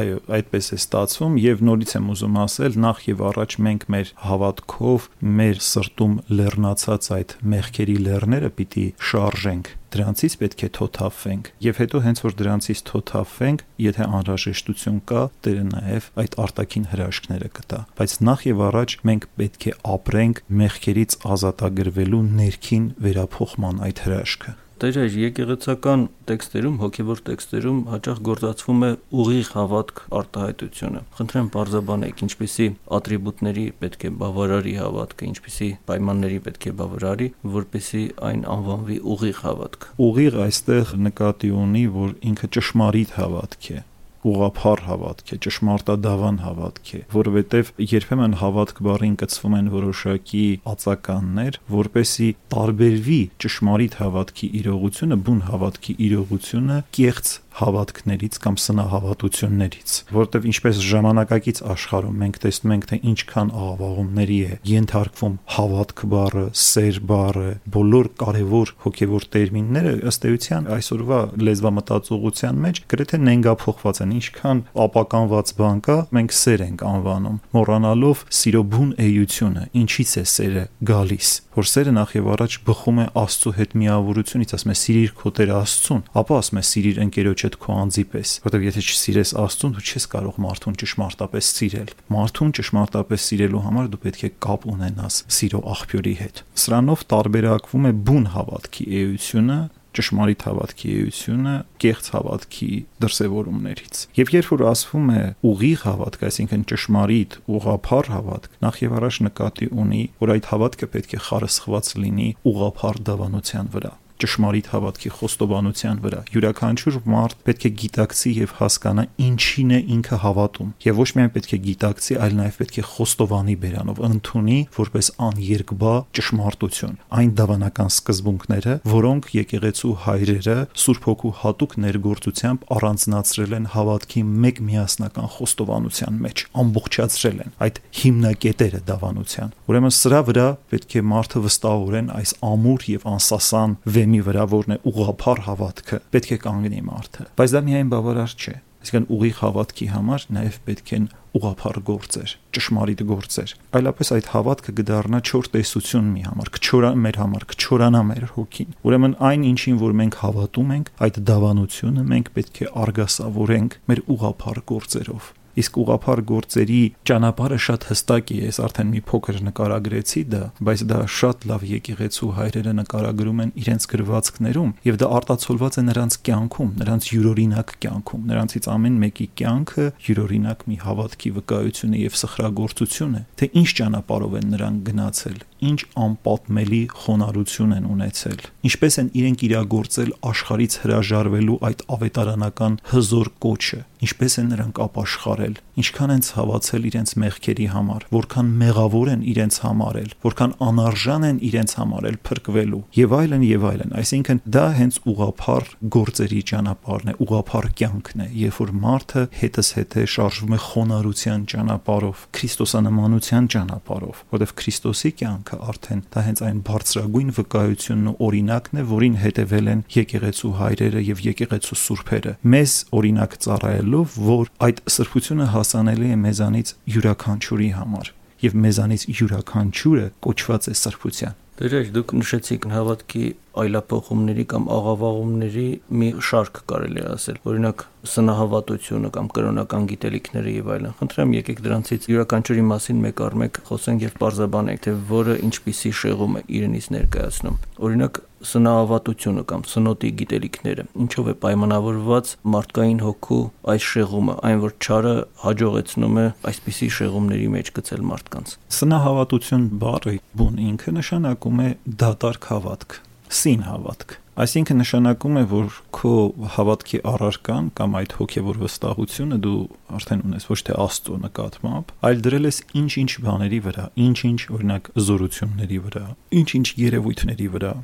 Այո, 0.01 0.19
այդպես 0.41 0.71
է 0.75 0.81
ստացվում 0.81 1.39
եւ 1.47 1.65
նորից 1.71 1.95
եմ 2.01 2.11
ուզում 2.11 2.43
ասել, 2.43 2.81
նախ 2.91 3.07
եւ 3.11 3.25
առաջ 3.31 3.57
մենք 3.71 3.89
մեր 3.95 4.13
հավատքով 4.27 5.09
մեր 5.41 5.65
սրտում 5.71 6.15
լեռնացած 6.41 7.11
այդ 7.21 7.37
մեղքերի 7.55 7.97
լեռները 8.11 8.55
պիտի 8.61 8.87
շարժենք 9.11 9.60
դրանցից 9.95 10.37
պետք 10.41 10.63
է 10.65 10.69
թոթափվենք 10.79 11.51
եւ 11.67 11.81
հետո 11.83 12.01
հենց 12.07 12.23
որ 12.25 12.35
դրանցից 12.41 12.83
թոթափվենք 12.91 13.65
եթե 13.85 14.09
անհրաժեշտություն 14.21 14.99
կա 15.11 15.23
Տերը 15.45 15.67
նաեւ 15.71 16.09
այդ 16.25 16.39
արտաքին 16.47 16.89
հրաշքները 16.95 17.51
կտա 17.59 17.81
բայց 18.01 18.17
նախ 18.31 18.47
եւ 18.51 18.65
առաջ 18.71 18.97
մենք 19.11 19.29
պետք 19.41 19.69
է 19.71 19.77
ապրենք 19.97 20.43
մեղքերից 20.63 21.19
ազատագրվելու 21.37 22.25
ներքին 22.41 22.91
վերափոխման 23.07 23.85
այդ 23.91 24.05
հրաշքը 24.07 24.57
Տերեր 24.81 25.17
եկեղեցական 25.21 26.03
տեքստերում, 26.31 26.77
հոգևոր 26.81 27.19
տեքստերում 27.27 27.81
հաճախ 27.91 28.21
գործածվում 28.29 28.87
է 28.87 28.89
ուղիղ 29.21 29.51
հավատք 29.57 30.01
արտահայտությունը։ 30.21 31.03
Խնդրեմ 31.19 31.51
բարձաբանեք, 31.57 32.23
ինչպիսի 32.27 32.69
ատրիբուտների 33.01 33.67
պետք 33.85 34.07
է 34.09 34.13
բավարարի 34.25 34.75
հավատքը, 34.81 35.29
ինչպիսի 35.35 35.71
պայմանների 35.91 36.41
պետք 36.49 36.65
է 36.65 36.75
բավարարի, 36.81 37.29
որպեսի 37.61 38.03
այն 38.31 38.49
անվանվի 38.57 38.99
ուղիղ 39.17 39.45
հավատք։ 39.45 39.87
Ուղիղ 40.09 40.41
այստեղ 40.49 40.97
նկատի 41.11 41.55
ունի, 41.61 41.87
որ 42.01 42.19
ինքը 42.33 42.53
ճշմարիտ 42.57 43.17
հավատք 43.21 43.73
է 43.77 43.85
ուղափառ 44.27 44.83
հավատք 44.85 45.33
է, 45.33 45.39
ճշմարտադավան 45.47 46.39
հավատք 46.45 46.91
է, 46.97 47.01
որովհետև 47.15 47.71
երբեմն 47.91 48.37
հավատք 48.41 48.83
բառին 48.87 49.15
կցվում 49.23 49.57
են 49.61 49.71
որոշակի 49.75 50.45
ածականներ, 50.75 51.61
որպեսի 51.75 52.29
տարբերվի 52.55 53.21
ճշմարիտ 53.45 53.97
հավատքի 54.01 54.51
իրողությունը, 54.61 55.21
բուն 55.31 55.41
հավատքի 55.51 55.97
իրողությունը 56.11 56.79
կեղծ 57.01 57.33
հավատքներից 57.61 58.39
կամ 58.45 58.57
սնահավատություններից, 58.65 59.97
որտեղ 60.17 60.49
ինչպես 60.51 60.81
ժամանակակից 60.91 61.61
աշխարհում 61.75 62.19
մենք 62.21 62.39
տեսնում 62.45 62.75
ենք 62.77 62.87
թե 62.91 62.99
ինչքան 63.11 63.53
աղավաղումների 63.61 64.39
է 64.41 64.59
ենթարկվում 64.71 65.37
հավատք 65.57 66.05
բառը, 66.15 66.45
սեր 66.61 67.01
բառը, 67.11 67.51
բոլոր 67.77 68.11
կարևոր 68.21 68.73
հոգևոր 68.85 69.27
տերմինները 69.35 69.95
ըստ 70.11 70.27
էության 70.31 70.71
այսօրվա 70.77 71.21
լեզվամտածողության 71.51 72.61
մեջ 72.65 72.83
գրեթե 72.91 73.21
նենգափոխված 73.31 74.03
են, 74.05 74.15
ինչքան 74.21 74.63
ապականված 74.87 75.55
բան 75.61 75.83
կա, 75.87 75.99
մենք 76.17 76.37
սեր 76.41 76.65
ենք 76.71 76.85
անվանում, 76.91 77.41
մոռանալով 77.57 78.25
սիրո 78.41 78.63
բուն 78.75 78.91
էությունը, 79.07 79.65
ինչից 79.81 80.13
է 80.21 80.25
սերը 80.35 80.65
գալիս, 80.91 81.31
որ 81.61 81.69
սերը 81.69 81.93
նախ 81.93 82.13
եւ 82.17 82.29
առաջ 82.35 82.55
բխում 82.65 82.99
է 83.01 83.05
Աստծո 83.21 83.51
հետ 83.59 83.75
միավորությունից, 83.81 84.53
ասում 84.57 84.71
է 84.73 84.77
սիրիր 84.81 85.11
քո 85.21 85.33
Տեր 85.37 85.51
Աստծուն, 85.61 86.03
ապա 86.21 86.39
ասում 86.41 86.61
է 86.61 86.63
սիրիր 86.71 87.01
ընկերոջ 87.05 87.45
հետ 87.45 87.59
քո 87.61 87.77
անձի 87.81 88.05
պես, 88.15 88.33
որովհետև 88.47 88.71
եթե 88.71 88.85
չսիրես 88.87 89.33
Աստծուն, 89.45 89.75
դու 89.77 89.85
չես 89.91 90.07
կարող 90.15 90.39
մարդուն 90.47 90.79
ճշմարտապես 90.81 91.51
սիրել։ 91.61 91.93
Մարդուն 92.17 92.55
ճշմարտապես 92.61 93.27
սիրելու 93.31 93.65
համար 93.67 93.91
դու 93.91 94.01
պետք 94.07 94.25
է 94.25 94.33
կապ 94.47 94.67
ունենաս 94.71 95.21
սիրո 95.41 95.61
աղբյուրի 95.75 96.15
հետ։ 96.21 96.43
Սրանով 96.65 97.05
տարբերակվում 97.11 97.91
է 97.91 97.93
բուն 98.09 98.27
հավատքի 98.41 98.89
էությունը 99.01 99.61
ճշմարիտ 99.99 100.45
հավատքի 100.47 100.91
էությունը 101.01 101.55
կեղծ 101.85 102.11
հավատքի 102.15 102.71
դրսևորումներից։ 103.05 104.03
Եվ 104.21 104.35
երբ 104.37 104.51
որ 104.55 104.65
ասվում 104.71 105.09
է 105.11 105.23
ուղիղ 105.51 105.81
հավատք, 105.87 106.27
այսինքն 106.31 106.67
ճշմարիտ, 106.71 107.39
ուղափառ 107.61 108.13
հավատք, 108.15 108.61
նախ 108.67 108.79
եւ 108.85 108.95
առաջ 109.01 109.19
նկատի 109.31 109.71
ունի, 109.85 110.05
որ 110.21 110.35
այդ 110.37 110.53
հավատքը 110.55 110.91
պետք 110.95 111.17
է 111.17 111.25
խարսխված 111.31 111.93
լինի 112.05 112.31
ուղափառ 112.51 113.03
դավանության 113.11 113.75
վրա 113.75 113.95
ճշմարիտ 114.21 114.71
հավատքի 114.71 115.11
խոստովանության 115.17 116.01
վրա։ 116.05 116.21
Յուրաքանչյուր 116.35 116.97
մարդ 117.15 117.37
պետք 117.47 117.65
է 117.67 117.71
գիտակցի 117.81 118.33
եւ 118.41 118.55
հասկանա 118.61 119.05
ինչին 119.27 119.71
է 119.71 119.81
ինքը 119.97 120.19
հավատում։ 120.25 120.73
Եվ 120.85 121.01
ոչ 121.01 121.09
միայն 121.17 121.33
պետք 121.37 121.51
է 121.51 121.59
գիտակցի, 121.67 122.17
այլ 122.21 122.35
նաեւ 122.41 122.59
պետք 122.61 122.79
է 122.81 122.85
խոստովանի 122.91 123.57
բերանով, 123.65 124.01
ընդունի 124.11 124.59
որպես 124.77 125.11
աներկբա 125.31 125.95
ճշմարտություն։ 126.21 126.99
Այն 127.21 127.31
դավանական 127.41 127.91
սկզբունքները, 127.91 128.75
որոնք 128.91 129.31
եկեղեցու 129.41 129.93
հայրերը 130.05 130.57
Սուրբ 130.81 131.09
Հոգու 131.11 131.33
հատուկ 131.41 131.77
ներգործությամբ 131.85 132.67
առանձնացրել 132.77 133.57
են 133.61 133.69
հավատքի 133.75 134.23
մեկ 134.45 134.61
միասնական 134.71 135.31
խոստովանության 135.37 136.21
մեջ, 136.25 136.45
ամբողջացրել 136.61 137.41
են 137.41 137.55
այդ 137.67 137.81
հիմնակետերը 138.01 138.81
դավանության։ 138.91 139.55
Ուրեմն 139.71 139.95
սրա 140.01 140.21
վրա 140.31 140.47
պետք 140.71 140.97
է 141.01 141.03
մարդը 141.11 141.43
վստահորեն 141.47 142.11
այս 142.21 142.33
ամուր 142.51 142.87
եւ 142.91 143.07
անսասան 143.11 143.77
վեմ 143.97 144.10
բեմի 144.11 144.21
վրա, 144.27 144.45
որն 144.51 144.75
է 144.75 144.77
ուղափառ 144.91 145.41
հավատքը, 145.47 145.99
պետք 146.11 146.31
է 146.35 146.39
կանգնի 146.43 146.83
մարդը։ 146.91 147.27
Բայց 147.39 147.55
դա 147.55 147.61
միայն 147.71 147.91
բավարար 147.95 148.35
չէ 148.41 148.55
Այսինքն 148.81 149.07
ուղիղ 149.13 149.41
հավատքի 149.45 149.87
համար 149.93 150.23
նաև 150.33 150.55
պետք 150.65 150.91
են 150.97 151.07
ուղափառ 151.37 151.79
գործեր, 151.85 152.31
ճշմարիտ 152.57 153.03
գործեր։ 153.11 153.53
Այլապես 153.77 154.13
այդ 154.17 154.31
հավատքը 154.33 154.73
կդառնա 154.81 155.21
չոր 155.21 155.51
տեսություն 155.53 156.09
մի 156.15 156.23
համար, 156.31 156.53
կչորա 156.57 156.93
մեր 157.05 157.19
համար, 157.21 157.45
կչորանա 157.53 158.01
մեր 158.09 158.25
հոգին։ 158.39 158.73
Ուրեմն 158.89 159.17
այն 159.31 159.45
ինչին 159.51 159.83
որ 159.85 159.99
մենք 160.01 160.17
հավատում 160.25 160.73
ենք, 160.81 160.89
այդ 161.11 161.21
դավանությունը 161.29 162.07
մենք 162.15 162.33
պետք 162.41 162.63
է 162.65 162.73
արգասավորենք 162.81 163.79
մեր 163.93 164.03
ուղափառ 164.17 164.65
գործերով 164.73 165.31
իսկ 165.61 165.79
ուղափառ 165.83 166.23
գործերի 166.31 166.81
ճանապարհը 167.11 167.59
շատ 167.67 167.87
հստակ 167.91 168.33
է 168.35 168.39
ես 168.41 168.61
արդեն 168.67 168.91
մի 168.95 169.03
փոքր 169.11 169.39
նկարագրեցի 169.51 170.23
դա 170.35 170.43
բայց 170.71 170.85
դա 170.91 171.01
շատ 171.17 171.47
լավ 171.51 171.67
եկեղեցու 171.71 172.31
հայրերը 172.41 172.75
նկարագրում 172.81 173.43
են 173.45 173.53
իրենց 173.65 173.89
գրվածքներում 173.95 174.73
եւ 174.91 175.01
դա 175.01 175.11
արտացոլված 175.21 175.79
է 175.81 175.85
նրանց 175.91 176.19
կյանքում 176.31 176.73
նրանց 176.81 177.11
յուրօրինակ 177.11 177.75
կյանքում 177.85 178.27
նրանցից 178.31 178.71
ամեն 178.75 178.99
մեկի 179.05 179.29
կյանքը 179.41 179.87
յուրօրինակ 180.09 180.67
մի 180.71 180.81
հավատքի 180.87 181.35
վկայություն 181.41 181.97
է 181.97 182.05
եւ 182.07 182.21
սխրագործություն 182.25 183.17
է 183.21 183.25
թե 183.41 183.51
ինչ 183.61 183.71
ճանապարհով 183.81 184.37
են 184.41 184.53
նրանք 184.55 184.85
գնացել 184.91 185.41
ինչ 185.71 185.81
անպատմելի 186.07 186.83
խոնարհություն 187.03 187.77
են 187.77 187.89
ունեցել 187.95 188.43
ինչպես 188.71 188.99
են 189.03 189.13
իրենք 189.21 189.45
իրագործել 189.51 190.11
աշխարից 190.31 190.77
հրաժարվելու 190.85 191.61
այդ 191.71 191.87
ավետարանական 191.97 192.81
հզոր 192.95 193.33
կոչը 193.45 193.81
ինչպես 194.01 194.37
են 194.41 194.47
նրանք 194.51 194.79
ապաշխարել, 194.81 195.57
ինչքան 195.81 196.13
են 196.15 196.23
ցավացել 196.25 196.87
իրենց 196.91 197.11
մեղքերի 197.21 197.67
համար, 197.75 198.07
որքան 198.17 198.53
մեղավոր 198.61 199.11
են 199.13 199.25
իրենց 199.31 199.59
համարել, 199.65 200.15
որքան 200.25 200.55
անարժան 200.67 201.27
են 201.29 201.41
իրենց 201.51 201.75
համարել 201.81 202.17
փրկվելու 202.31 202.81
եւ 202.97 203.15
այլն 203.21 203.45
եւ 203.51 203.67
այլն։ 203.71 203.93
Այսինքն 204.01 204.41
դա 204.57 204.65
հենց 204.81 205.01
ուղափառ 205.11 205.69
գործերի 205.97 206.41
ճանապարհն 206.51 207.13
է, 207.13 207.15
ուղափառ 207.21 207.69
կյանքն 207.81 208.25
է, 208.25 208.29
երբ 208.41 208.61
որ 208.61 208.73
մարդը 208.81 209.25
հետս 209.41 209.69
հետե 209.81 210.07
շարժվում 210.17 210.57
է 210.57 210.61
խոնարհության 210.71 211.45
ճանապարհով, 211.51 212.25
քրիստոսանմանության 212.41 213.51
ճանապարհով, 213.55 214.25
որովհետեւ 214.31 214.57
Քրիստոսի 214.61 215.11
կյանքը 215.51 215.67
արդեն 215.71 216.03
դա 216.15 216.23
հենց 216.27 216.41
այն 216.47 216.59
բարձրագույն 216.67 217.31
վկայությունն 217.37 218.11
ու 218.11 218.17
օրինակն 218.27 218.81
է, 218.81 218.85
որին 218.91 219.17
հետևել 219.21 219.71
են 219.71 219.83
եկեղեցու 219.95 220.53
հայրերը 220.61 221.03
եւ 221.11 221.23
եկեղեցու 221.27 221.79
սուրբերը։ 221.81 222.35
Մեզ 222.55 222.75
օրինակ 223.01 223.37
ծառայել 223.45 223.91
լինելով, 223.91 224.17
որ 224.31 224.51
այդ 224.67 224.81
սրբությունը 224.95 225.47
հասանելի 225.55 226.09
է 226.11 226.19
մեզանից 226.21 226.73
յուրաքանչյուրի 226.95 227.71
համար 227.81 228.11
եւ 228.41 228.55
մեզանից 228.65 229.03
յուրաքանչյուրը 229.21 230.07
կոչված 230.25 230.69
է 230.71 230.75
սրբության։ 230.81 231.39
Դերեր 231.61 231.89
դուք 231.93 232.13
նշեցիք 232.21 232.67
հավատքի 232.73 233.25
այլափոխումների 233.61 234.45
կամ 234.51 234.69
աղավաղումների 234.77 235.67
մի 236.01 236.09
շարք 236.31 236.61
կարելի 236.71 237.05
ասել։ 237.11 237.41
Օրինակ 237.51 237.85
սնահավատությունը 238.11 239.11
կամ 239.17 239.27
կրոնական 239.37 239.87
գիտելիքները 239.91 240.55
եւ 240.55 240.71
այլն։ 240.75 240.97
Խնդրեմ 241.01 241.35
եկեք 241.37 241.63
դրանցից 241.67 242.09
յուրաքանչյուրի 242.11 242.65
մասին 242.71 243.03
մեկ 243.05 243.23
առ 243.27 243.37
մեկ 243.43 243.61
խոսենք 243.71 244.05
եւ 244.07 244.15
բարձաբանենք, 244.23 244.83
թե 244.87 244.95
որը 245.11 245.37
ինչպիսի 245.51 245.93
շեղում 246.01 246.39
է 246.41 246.43
իրենից 246.61 246.87
ներկայացնում։ 246.97 247.59
Օրինակ 247.91 248.21
սնահավատությունը 248.41 249.43
կամ 249.51 249.65
սնոտի 249.69 250.11
գիտելիքները 250.21 250.85
ինչով 251.05 251.27
է 251.29 251.35
պայմանավորված 251.43 252.31
մարդկային 252.55 253.03
հոգու 253.05 253.41
այս 253.75 253.89
շեղումը, 253.91 254.37
այն 254.49 254.63
որ 254.65 254.75
ճարը 254.87 255.13
հաջողեցնում 255.45 256.21
է 256.23 256.27
այսպիսի 256.51 256.89
շեղումների 256.97 257.53
մեջ 257.59 257.71
գցել 257.81 258.09
մարդկանց։ 258.15 258.57
Սնահավատություն 258.81 259.69
բառը 259.85 260.17
բուն 260.41 260.59
ինքը 260.71 260.97
նշանակում 261.01 261.63
է 261.67 261.71
դատարկ 262.01 262.51
հավատք, 262.55 263.01
սին 263.31 263.65
հավատք 263.71 264.19
Այսինքն 264.41 264.79
նշանակում 264.81 265.35
է, 265.37 265.41
որ 265.51 265.73
քո 265.93 266.11
հավատքի 266.55 266.99
առարկան 267.11 267.67
կամ 267.77 267.97
այդ 267.99 268.13
հոգևոր 268.21 268.61
վստահությունը 268.63 269.39
դու 269.45 269.59
արդեն 269.99 270.23
ունես 270.29 270.47
ոչ 270.49 270.59
թե 270.69 270.77
Աստծո 270.85 271.17
նկատմամբ, 271.25 271.93
այլ 272.09 272.23
դրել 272.25 272.49
ես 272.49 272.61
ինչ-ինչ 272.81 273.11
բաների 273.27 273.61
վրա, 273.67 273.85
ինչ-ինչ 274.07 274.41
օրինակ 274.57 274.91
զորությունների 275.11 275.81
վրա, 275.91 276.05
ինչ-ինչ 276.41 276.67
երևույթների 276.81 277.49
վրա, 277.59 277.75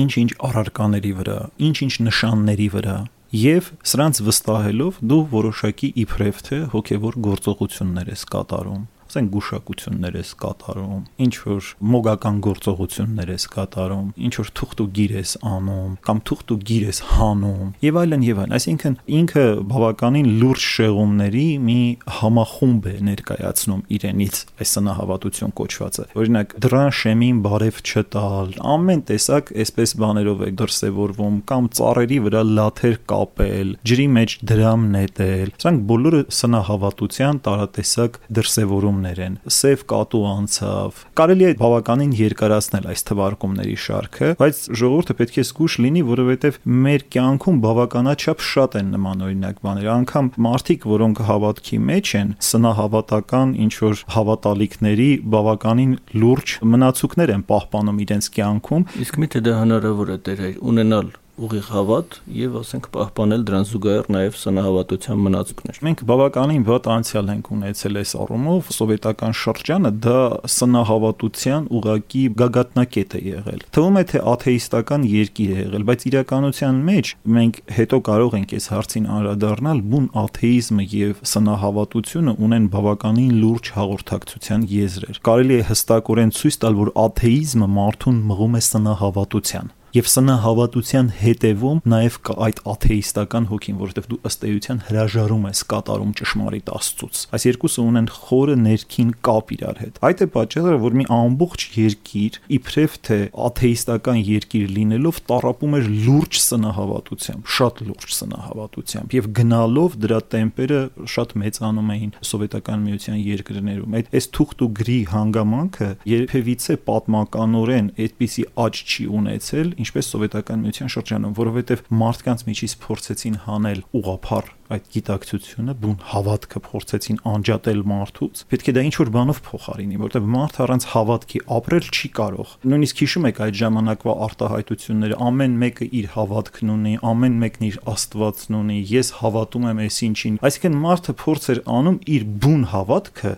ինչ-ինչ 0.00 0.30
առարկաների 0.48 1.12
վրա, 1.20 1.38
ինչ-ինչ 1.68 1.94
նշանների 2.06 2.68
վրա, 2.76 2.98
եւ 3.36 3.72
սրանց 3.84 4.24
վստահելով 4.30 5.00
դու 5.10 5.22
որոշակի 5.36 5.88
իբրև 6.06 6.44
թե 6.46 6.58
հոգեվոր 6.72 7.16
գործողություններ 7.26 8.14
ես 8.14 8.22
կատարում 8.32 8.84
ասենք 9.06 9.30
գուշակություններ 9.36 10.16
ես 10.20 10.30
կատարում, 10.42 11.02
ինչ 11.26 11.34
որ 11.46 11.68
մոգական 11.94 12.40
գործողություններ 12.46 13.30
ես 13.36 13.44
կատարում, 13.56 14.08
ինչ 14.26 14.34
որ 14.36 14.50
թուղթ 14.58 14.82
ու 14.82 14.88
գիր 14.96 15.12
ես 15.16 15.32
անում 15.46 15.92
կամ 16.06 16.20
թուղթ 16.26 16.52
ու 16.56 16.58
գիր 16.66 16.86
ես 16.86 17.00
հանում 17.16 17.70
եւ 17.86 17.98
այլն 18.02 18.26
եւ 18.26 18.40
այլն։ 18.42 18.56
Այսինքն 18.56 18.96
ինքը 19.16 19.44
բավականին 19.70 20.28
լուրջ 20.40 20.66
շեղումների 20.76 21.46
մի 21.66 21.80
համախումբ 22.16 22.86
է 22.86 22.94
ներկայացնում 23.06 23.82
իրենից 23.96 24.40
այս 24.56 24.72
սնահավատություն 24.76 25.54
կոչվածը։ 25.60 26.06
Օրինակ 26.16 26.54
դրան 26.66 26.90
շեմին 27.00 27.40
բարև 27.46 27.80
չտալ, 27.86 28.54
ամեն 28.76 29.02
տեսակ 29.10 29.52
այսպես 29.66 29.94
բաներով 30.02 30.44
է 30.46 30.50
դրսևորվում 30.60 31.36
կամ 31.50 31.68
ծառերի 31.76 32.18
վրա 32.26 32.42
լաթեր 32.56 32.96
կապել, 33.12 33.72
ջրի 33.86 34.06
մեջ 34.16 34.36
դրամ 34.50 34.86
նետել։ 34.96 35.52
Սրանք 35.56 35.84
բոլորը 35.90 36.22
սնահավատության 36.36 37.40
տարատեսակ 37.46 38.20
դրսևորում 38.36 38.95
թվարկումներ 38.96 39.18
են։ 39.26 39.34
Սև 39.46 39.82
կատու 39.90 40.22
անցավ։ 40.30 41.00
Կարելի 41.18 41.46
է 41.46 41.50
բավականին 41.60 42.12
երկարացնել 42.16 42.86
այս 42.92 43.02
թվարկումների 43.10 43.76
շարքը, 43.84 44.28
բայց 44.40 44.60
ժողովուրդը 44.80 45.16
պետք 45.20 45.36
է 45.36 45.44
զգուշ 45.46 45.76
լինի, 45.84 46.02
որովհետև 46.06 46.58
մեր 46.86 47.04
կյանքում 47.16 47.60
բավականաչափ 47.66 48.44
շատ 48.46 48.78
են 48.80 48.90
նման 48.96 49.24
օրինակ 49.26 49.60
բաներ։ 49.66 49.90
Անկամ 49.96 50.30
մարդիկ, 50.46 50.88
որոնք 50.96 51.22
հավատքի 51.26 51.78
մեջ 51.90 52.14
են, 52.20 52.32
սնահավատական 52.46 53.54
ինչ 53.66 53.74
որ 53.86 54.02
հավատալիքների 54.16 55.10
բավականին 55.36 55.94
լուրջ 56.16 56.56
մնացուկներ 56.76 57.36
են 57.36 57.46
պահպանում 57.52 58.02
իրենց 58.06 58.32
կյանքում։ 58.36 58.90
Իսկ 59.06 59.22
միթե 59.26 59.46
դա 59.46 59.60
հնարավոր 59.66 60.16
է 60.16 60.20
դեր 60.26 60.44
ունենալ 60.72 61.14
ուղիղ 61.36 61.66
հավատ 61.68 62.14
եւ 62.32 62.54
ասենք 62.60 62.86
պահպանել 62.94 63.42
դրան 63.48 63.66
զուգահեռ 63.68 64.06
նաեւ 64.14 64.36
սնահավատության 64.40 65.18
մնացուկներ։ 65.26 65.80
Մենք 65.86 66.02
բավականին 66.08 66.62
վատ 66.66 66.88
անցյալ 66.94 67.30
ենք 67.34 67.50
ունեցել 67.56 67.98
այս 68.00 68.12
առումով, 68.24 68.70
սովետական 68.76 69.36
շրջանը 69.40 69.90
դա 70.06 70.20
սնահավատության 70.56 71.68
ուղակի 71.76 72.22
գագաթնակետ 72.40 73.16
է 73.16 73.20
եղել։ 73.26 73.60
Թվում 73.76 74.00
է 74.00 74.04
թե 74.16 74.22
աթեիստական 74.32 75.06
երկիր 75.12 75.52
է 75.52 75.58
եղել, 75.60 75.86
բայց 75.92 76.06
իրականության 76.10 76.80
մեջ 76.88 77.12
մենք 77.36 77.60
հետո 77.76 78.00
կարող 78.08 78.36
ենք 78.40 78.56
այս 78.56 78.68
հարցին 78.72 79.08
անդրադառնալ, 79.16 79.80
բուն 79.92 80.06
աթեիզմը 80.24 80.88
եւ 80.96 81.24
սնահավատությունը 81.36 82.36
ունեն 82.46 82.68
բավականին 82.76 83.32
լուրջ 83.44 83.72
հաղորդակցության 83.76 84.68
եզրեր։ 84.72 85.20
Կարելի 85.26 85.56
է 85.60 85.66
հստակորեն 85.70 86.36
ցույց 86.40 86.60
տալ, 86.64 86.78
որ 86.80 86.92
աթեիզմը 87.06 87.68
մարդուն 87.76 88.22
մղում 88.30 88.56
է 88.56 88.62
սնահավատության 88.66 89.75
եւ 89.96 90.08
սնահավատության 90.12 91.06
հետևում 91.22 91.78
նաեւ 91.88 92.16
կա 92.26 92.34
այդ 92.46 92.58
աթեիստական 92.72 93.46
հոգին, 93.48 93.76
որովհետեւ 93.80 94.08
դու 94.10 94.18
ըստ 94.28 94.42
էության 94.50 94.80
հրաժարում 94.86 95.46
ես 95.46 95.60
կատարում 95.72 96.10
ճշմարիտ 96.20 96.70
Աստծուց։ 96.76 97.20
Այս 97.36 97.46
երկուսը 97.46 97.84
ունեն 97.86 98.08
խորը 98.16 98.56
ներքին 98.66 99.12
կապ 99.26 99.52
իրար 99.56 99.80
հետ։ 99.80 100.00
Այդ 100.06 100.20
է 100.20 100.28
պատճառը, 100.36 100.76
որ 100.84 100.96
մի 101.00 101.06
ամբողջ 101.16 101.64
երկիր 101.76 102.38
իբրև 102.56 102.96
թե 103.06 103.18
աթեիստական 103.46 104.20
երկիր 104.26 104.66
լինելով 104.76 105.20
տարապում 105.32 105.76
էր 105.80 105.88
լուրջ 106.06 106.40
սնահավատությամբ, 106.46 107.48
շատ 107.56 107.82
լուրջ 107.86 108.16
սնահավատությամբ 108.16 109.16
եւ 109.16 109.30
գնալով 109.40 109.96
դրա 110.04 110.20
տեմպերը 110.36 110.80
շատ 111.16 111.34
մեծանում 111.40 111.90
էին 111.96 112.12
սովետական 112.26 112.84
միության 112.86 113.18
երկրներում։ 113.26 113.96
Այդ 113.96 114.12
այս 114.16 114.28
թուղթ 114.36 114.64
ու 114.66 114.70
գրի 114.76 114.98
հանգամանքը 115.14 115.90
երբևիցե 116.10 116.76
պատմականորեն 116.90 117.90
այդպիսի 118.06 118.46
աճ 118.66 118.82
չի 118.86 119.06
ունեցել, 119.16 119.68
ինչպես 119.86 120.12
սովետական 120.12 120.66
միության 120.66 120.92
շրջանում, 120.96 121.34
որովհետև 121.40 121.82
մարդկանց 122.02 122.46
միջից 122.50 122.76
փորձեցին 122.86 123.40
հանել 123.46 123.82
ուղափառ 123.96 124.52
այդ 124.66 124.86
գիտակցությունը, 124.96 125.74
բուն 125.82 125.98
հավատքը 126.10 126.60
փորձեցին 126.66 127.18
անջատել 127.30 127.82
մարդուց, 127.86 128.40
պետք 128.50 128.70
է 128.70 128.74
դա 128.76 128.82
ինչ 128.86 128.94
որ 128.98 129.10
բանով 129.14 129.40
փոխարինի, 129.46 130.00
որովհետև 130.02 130.26
մարդ 130.34 130.58
առանց 130.66 130.86
հավատքի 130.90 131.42
ապրել 131.56 131.86
չի 131.86 132.10
կարող։ 132.18 132.54
Նույնիսկ 132.66 133.02
հիշում 133.06 133.28
եք 133.30 133.40
այդ 133.46 133.58
ժամանակվա 133.62 134.16
արտահայտությունները, 134.26 135.18
ամեն 135.26 135.56
մեկը 135.62 135.88
իր 136.00 136.10
հավատքն 136.16 136.74
ունի, 136.76 136.94
ամեն 137.14 137.40
մեկն 137.46 137.66
իր 137.70 137.80
Աստվածն 137.94 138.58
ունի, 138.66 138.78
ես 138.90 139.12
հավատում 139.22 139.68
եմ 139.70 139.82
այս 139.86 139.98
ինչին։ 140.10 140.40
Այսինքն 140.50 140.80
մարդը 140.86 141.16
փորձ 141.22 141.50
էր 141.54 141.60
անում 141.76 141.98
իր 142.16 142.26
բուն 142.42 142.66
հավատքը 142.74 143.32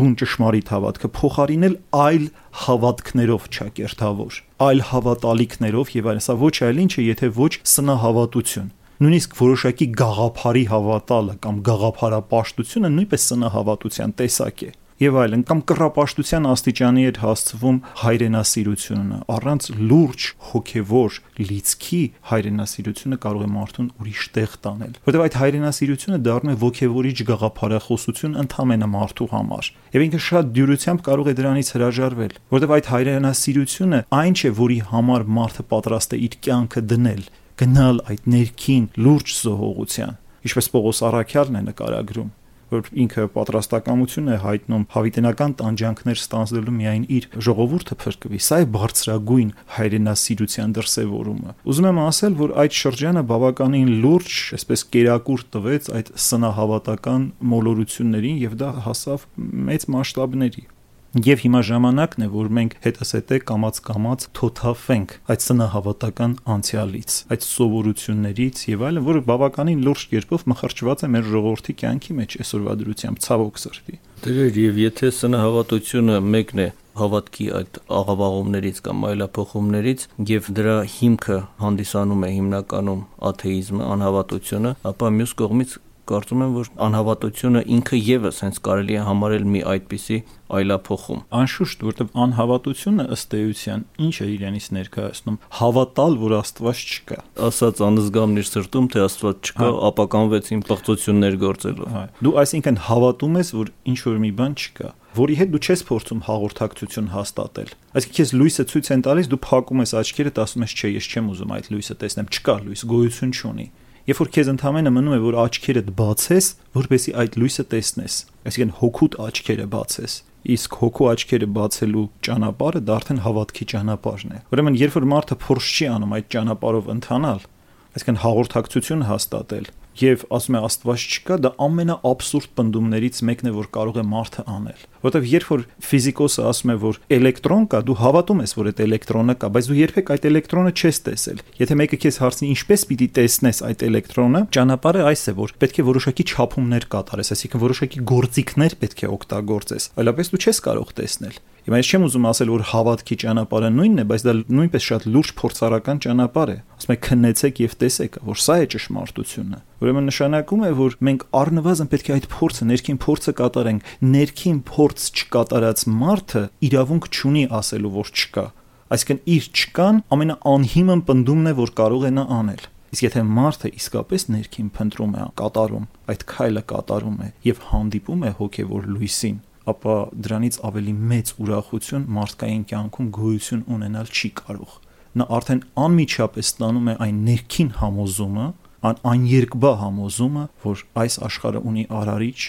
բուն 0.00 0.16
ճշմարիտ 0.20 0.70
հավատքը 0.74 1.10
փոխարինել 1.20 1.78
այլ 2.00 2.26
հավատքներով 2.64 3.48
ճակերտավոր, 3.60 4.42
այլ 4.66 4.84
հավատալիքներով 4.90 5.94
եւ 6.00 6.10
այլն։ 6.10 6.24
Սա 6.26 6.36
ոչ 6.40 6.56
այլ 6.66 6.84
ինչ 6.84 6.92
է, 6.96 7.06
եթե 7.10 7.32
ոչ 7.36 7.52
սնահավատություն 7.70 8.70
նույնիսկ 9.00 9.36
որոշակի 9.38 9.86
գաղափարի 9.96 10.62
հավատալը 10.68 11.34
կամ 11.44 11.60
գաղափարապաշտությունը 11.64 12.90
նույնպես 12.96 13.22
սնահավատության 13.30 14.10
տեսակ 14.18 14.64
է։ 14.66 14.72
եւ 15.00 15.16
այլն 15.16 15.42
կամ 15.48 15.60
կռապաշտության 15.70 16.46
աստիճանի 16.50 17.04
էր 17.08 17.18
հասցվում 17.22 17.76
հայրենասիրությունը 18.00 19.18
առանց 19.32 19.68
լուրջ 19.90 20.26
հոգեվոր 20.50 21.14
լիցքի 21.40 22.00
հայրենասիրությունը 22.30 23.18
կարող 23.24 23.44
է 23.46 23.48
մարդուն 23.54 23.86
ուրիշ 23.96 24.24
տեղ 24.36 24.56
տանել 24.66 24.98
որտեղ 25.08 25.24
այդ 25.24 25.38
հայրենասիրությունը 25.40 26.18
դառնում 26.28 26.52
է 26.52 26.56
ոգեվորիչ 26.64 27.16
գաղափարախոսություն 27.30 28.36
ընդհանրապես 28.44 28.92
մարդու 29.00 29.28
համար 29.32 29.70
եւ 29.96 30.04
ինքը 30.04 30.20
շատ 30.28 30.50
դյուրությամբ 30.60 31.04
կարող 31.08 31.30
է 31.30 31.34
դրանից 31.40 31.70
հրաժարվել 31.80 32.34
որտեղ 32.52 32.74
այդ 32.76 32.90
հայրենասիրությունը 32.92 34.02
այն 34.20 34.36
չէ 34.36 34.52
որի 34.60 34.78
համար 34.90 35.24
մարդը 35.40 35.64
պատրաստ 35.72 36.12
է 36.12 36.20
իր 36.28 36.36
կյանքը 36.44 36.84
դնել 36.92 37.24
գնալ 37.60 38.04
այդ 38.10 38.28
ներքին 38.36 38.84
լուրջ 39.00 39.32
զոհողության 39.40 40.20
ինչպես 40.40 40.70
Պողոս 40.72 41.02
Արաքյալն 41.10 41.58
է 41.60 41.64
նկարագրում 41.70 42.30
որ 42.70 42.90
ինքը 43.04 43.26
պատրաստակամություն 43.34 44.30
է 44.30 44.38
հայտնում 44.44 44.84
հավիտենական 44.94 45.54
տանջանքներ 45.60 46.20
ստանձնելու 46.20 46.74
միայն 46.80 47.04
իր 47.18 47.28
ժողովուրդը 47.46 47.98
փրկվի։ 48.04 48.40
Սա 48.46 48.58
է 48.60 48.66
բարձրագույն 48.76 49.52
հայրենասիրության 49.76 50.74
դրսևորումը։ 50.80 51.54
Ուզում 51.70 51.88
եմ 51.90 52.02
ասել, 52.06 52.36
որ 52.40 52.56
այդ 52.64 52.76
շրջանը 52.80 53.24
բավականին 53.30 53.94
լուրջ, 54.04 54.36
այսպես 54.60 54.84
կերակուր 54.96 55.46
տվեց 55.54 55.90
այդ 56.00 56.12
սնահավատական 56.30 57.30
մոլորություններին 57.54 58.44
եւ 58.48 58.60
դա 58.60 58.74
հասավ 58.88 59.26
մեծ 59.70 59.88
մասշտաբների։ 59.96 60.68
Եվ 61.10 61.40
հիմա 61.42 61.60
ժամանակն 61.66 62.22
է, 62.22 62.26
որ 62.30 62.48
մենք 62.54 62.74
հետսետե 62.84 63.38
կամած 63.48 63.78
կամած 63.82 64.26
թոթափենք 64.38 65.14
այդ 65.34 65.42
սնահավատական 65.42 66.36
անցյալից, 66.54 67.16
այդ 67.34 67.46
սովորություններից 67.46 68.62
եւ 68.70 68.84
այլն, 68.86 69.02
որը 69.08 69.22
բավականին 69.30 69.82
լուրջ 69.88 70.04
կերպով 70.12 70.44
մխրճված 70.54 71.02
է 71.02 71.10
մեր 71.10 71.26
ժողովրդի 71.34 71.74
կյանքի 71.82 72.16
մեջ 72.20 72.38
այսօրվա 72.46 72.76
դրությամբ 72.84 73.22
ցավոք 73.26 73.60
սրտի։ 73.64 73.98
Դեր 74.20 74.62
եւ 74.70 74.80
եթե 74.86 75.12
սնահավատությունը 75.18 76.22
մեկն 76.30 76.62
է 76.62 76.70
հավատքի 77.00 77.46
այդ 77.58 77.78
աղավաղումներից 77.98 78.80
կամ 78.86 79.04
այլափոխումներից 79.10 80.08
եւ 80.30 80.48
դրա 80.60 80.78
հիմքը 80.94 81.38
հանդիսանում 81.64 82.24
է 82.26 82.30
հիմնականում 82.38 83.04
աթեիզմը, 83.30 83.86
անհավատությունը, 83.94 84.72
ապա 84.90 85.14
մյուս 85.18 85.32
կողմից 85.40 85.78
կարծում 86.10 86.44
եմ, 86.44 86.52
որ 86.58 86.70
անհավատությունը 86.86 87.62
ինքը 87.76 87.98
եւս 88.10 88.40
հենց 88.44 88.60
կարելի 88.66 88.96
է 89.00 89.04
համարել 89.06 89.44
մի 89.54 89.62
այդպիսի 89.70 90.18
այլափոխում։ 90.50 91.20
Անշուշտ, 91.40 91.84
որտեղ 91.86 92.08
անհավատությունը 92.24 93.06
ըստ 93.14 93.36
էության 93.40 93.84
ինչ 94.06 94.14
է 94.20 94.28
իրենից 94.34 94.66
ներկայացնում, 94.76 95.36
հավատալ, 95.60 96.16
որ 96.20 96.34
Աստված 96.40 96.84
չկա։ 96.90 97.18
Ասած 97.50 97.82
անզգամն 97.86 98.40
իր 98.40 98.48
սրտում, 98.50 98.88
թե 98.90 99.04
Աստված 99.06 99.50
չկա, 99.50 99.68
հա։ 99.70 99.82
ապականվեցին 99.90 100.64
պղծություններ 100.70 101.38
գործելով։ 101.44 101.92
Հա։ 101.94 102.04
Դու 102.20 102.34
այսինքն 102.42 102.80
հավատում 102.90 103.38
ես, 103.40 103.52
որ 103.60 103.72
ինչ 103.90 103.98
որ 104.10 104.18
մի 104.26 104.32
բան 104.40 104.58
չկա 104.60 104.90
որի 105.10 105.36
հետ 105.40 105.48
դու 105.50 105.60
չես 105.66 105.80
փորձում 105.88 106.20
հաղորդակցություն 106.22 107.08
հաստատել։ 107.10 107.70
Այսինքն 107.98 108.16
քեզ 108.20 108.32
լույսը 108.38 108.64
ցույց 108.70 108.90
են 108.94 109.02
տալիս, 109.06 109.30
դու 109.32 109.40
փակում 109.42 109.82
ես 109.82 109.94
աչքերդ, 110.00 110.38
ասում 110.44 110.64
ես, 110.66 110.74
չէ, 110.78 110.90
ես 110.94 111.08
չեմ 111.10 111.30
ուզում 111.34 111.54
այդ 111.56 111.70
լույսը 111.74 111.96
տեսնեմ, 112.04 112.28
չկա 112.30 112.54
լույս, 112.70 112.84
գոյություն 112.94 113.34
չունի 113.34 113.66
երբ 114.08 114.20
որ 114.20 114.32
քեզ 114.34 114.50
ընդհանրապես 114.54 114.94
մնում 114.96 115.16
է 115.16 115.20
որ 115.26 115.38
աչքերդ 115.44 115.92
բացես, 116.00 116.46
որպեսի 116.80 117.14
այդ 117.20 117.38
լույսը 117.40 117.64
տեսնես, 117.74 118.16
այսինքն 118.50 118.74
հոգուտ 118.80 119.16
աչքերը 119.28 119.66
բացես 119.74 120.14
իսկ 120.40 120.76
հոգու 120.80 121.08
աչքերը 121.10 121.48
բացելու 121.52 122.04
ճանապարհը 122.24 122.80
դա 122.88 122.94
արդեն 122.96 123.18
հավատքի 123.26 123.66
ճանապարհն 123.72 124.30
է 124.32 124.38
ուրեմն 124.54 124.78
երբ 124.80 124.94
որ 124.96 125.06
մարդը 125.10 125.36
փորձ 125.42 125.66
չի 125.76 125.88
անում 125.90 126.14
այդ 126.16 126.30
ճանապարհով 126.34 126.88
ընթանալ 126.94 127.42
այսինքն 127.90 128.20
հաղորդակցություն 128.24 129.04
հաստատել 129.10 129.68
եւ 129.98 130.22
ասում 130.30 130.56
է 130.56 130.60
Աստված 130.66 131.04
չկա, 131.10 131.36
դա 131.44 131.50
ամենաաբսուրդ 131.66 132.52
պնդումներից 132.60 133.20
մեկն 133.30 133.50
է, 133.50 133.52
որ 133.56 133.68
կարող 133.74 133.98
է 134.00 134.04
մարդը 134.10 134.44
անել։ 134.54 134.84
Որտեվ 135.00 135.26
երբ 135.30 135.50
որ 135.50 135.62
ֆիզիկոսը 135.90 136.46
ասում 136.50 136.70
է, 136.70 136.76
որ 136.84 136.98
էլեկտրոն 137.16 137.64
կա, 137.72 137.80
դու 137.88 137.96
հավատում 138.00 138.42
ես, 138.44 138.54
որ 138.60 138.70
այդ 138.70 138.82
էլեկտրոնը 138.84 139.36
կա, 139.40 139.50
բայց 139.56 139.70
դու 139.70 139.78
երբեք 139.80 140.12
այդ 140.14 140.26
էլեկտրոնը 140.30 140.72
չես 140.76 141.00
տեսել։ 141.08 141.42
Եթե 141.60 141.78
մեկը 141.80 142.00
քեզ 142.04 142.18
հարցնի 142.20 142.50
ինչպես 142.54 142.84
պիտի 142.90 143.08
տեսնես 143.16 143.62
այդ 143.70 143.84
էլեկտրոնը, 143.90 144.42
ճանապարհը 144.60 145.06
այս 145.10 145.24
է, 145.24 145.34
որ 145.40 145.54
պետք 145.64 145.80
է 145.80 145.86
որոշակի 145.90 146.26
չափումներ 146.30 146.88
կատարես, 146.92 147.32
այսինքն 147.34 147.64
որոշակի 147.64 148.04
գործիքներ 148.10 148.76
պետք 148.84 149.00
է 149.00 149.12
օգտագործես, 149.16 149.88
այլապես 150.00 150.34
դու 150.34 150.44
չես 150.44 150.62
կարող 150.68 150.92
տեսնել։ 151.00 151.40
Հիմա 151.60 151.80
ես 151.80 151.90
չեմ 151.90 152.04
ուզում 152.06 152.26
ասել, 152.30 152.50
որ 152.50 152.62
հավատքի 152.70 153.16
ճանապարհը 153.20 153.70
նույնն 153.76 154.00
է, 154.00 154.04
բայց 154.10 154.22
դա 154.26 154.32
նույնպես 154.56 154.86
շատ 154.90 155.06
լուրջ 155.10 155.32
փորձարական 155.40 156.00
ճանապարհ 156.04 156.50
է։ 156.50 156.56
Ասում 156.80 156.94
եք 156.94 157.02
քննեցեք 157.06 157.60
եւ 157.60 157.74
տեսեք, 157.80 158.16
որ 158.30 158.40
սա 158.40 158.56
է 158.60 158.68
ճշմարտությունը։ 158.74 159.60
Ուրեմն 159.80 160.08
նշանակում 160.10 160.64
է, 160.64 160.70
որ 160.80 160.96
մենք 161.10 161.26
առնվազն 161.40 161.90
պետք 161.92 162.10
է 162.10 162.14
այդ 162.16 162.26
փորձը, 162.32 162.66
ներքին 162.70 162.98
փորձը 163.04 163.34
կատարենք։ 163.40 163.92
Ներքին 164.10 164.58
փորձ 164.70 165.06
չկատարած 165.20 165.84
մարդը 166.00 166.42
իրավունք 166.70 167.08
չունի 167.10 167.44
ասելու, 167.60 167.94
որ 168.00 168.12
չկա։ 168.20 168.46
Այսինքն 168.90 169.20
իր 169.30 169.44
չկան 169.54 169.98
ամենաանհիմն 170.16 171.02
պնդումն 171.06 171.50
է, 171.50 171.54
որ 171.60 171.72
կարող 171.80 172.06
է 172.08 172.12
նա 172.16 172.24
անել։ 172.40 172.64
Իսկ 172.90 173.04
եթե 173.06 173.20
մարդը 173.22 173.68
իսկապես 173.78 174.24
ներքին 174.34 174.70
փնտրում 174.74 175.12
է, 175.14 175.26
կատարում, 175.38 175.84
այդ 176.10 176.24
քայլը 176.26 176.62
կատարում 176.72 177.20
է 177.22 177.28
եւ 177.46 177.60
հանդիպում 177.70 178.24
է 178.26 178.32
հոգեվոր 178.40 178.88
լույսին, 178.90 179.36
ապա 179.68 179.96
դրանից 180.26 180.56
ավելի 180.68 180.94
մեծ 181.10 181.32
ուրախություն 181.44 182.06
մարդկային 182.16 182.62
կյանքում 182.70 183.10
գոյություն 183.16 183.66
ունենալ 183.76 184.08
չի 184.10 184.30
կարող։ 184.40 184.78
Նա 185.20 185.26
արդեն 185.36 185.60
անմիջապես 185.84 186.50
ստանում 186.50 186.90
է 186.90 186.94
այն 187.04 187.20
ներքին 187.28 187.70
համոզումը, 187.80 188.46
այն 188.90 189.00
այն 189.10 189.24
երկբա 189.30 189.72
համոզումը, 189.80 190.44
որ 190.64 190.84
այս 191.04 191.18
աշխարհը 191.28 191.62
ունի 191.70 191.84
արարիչ, 192.00 192.40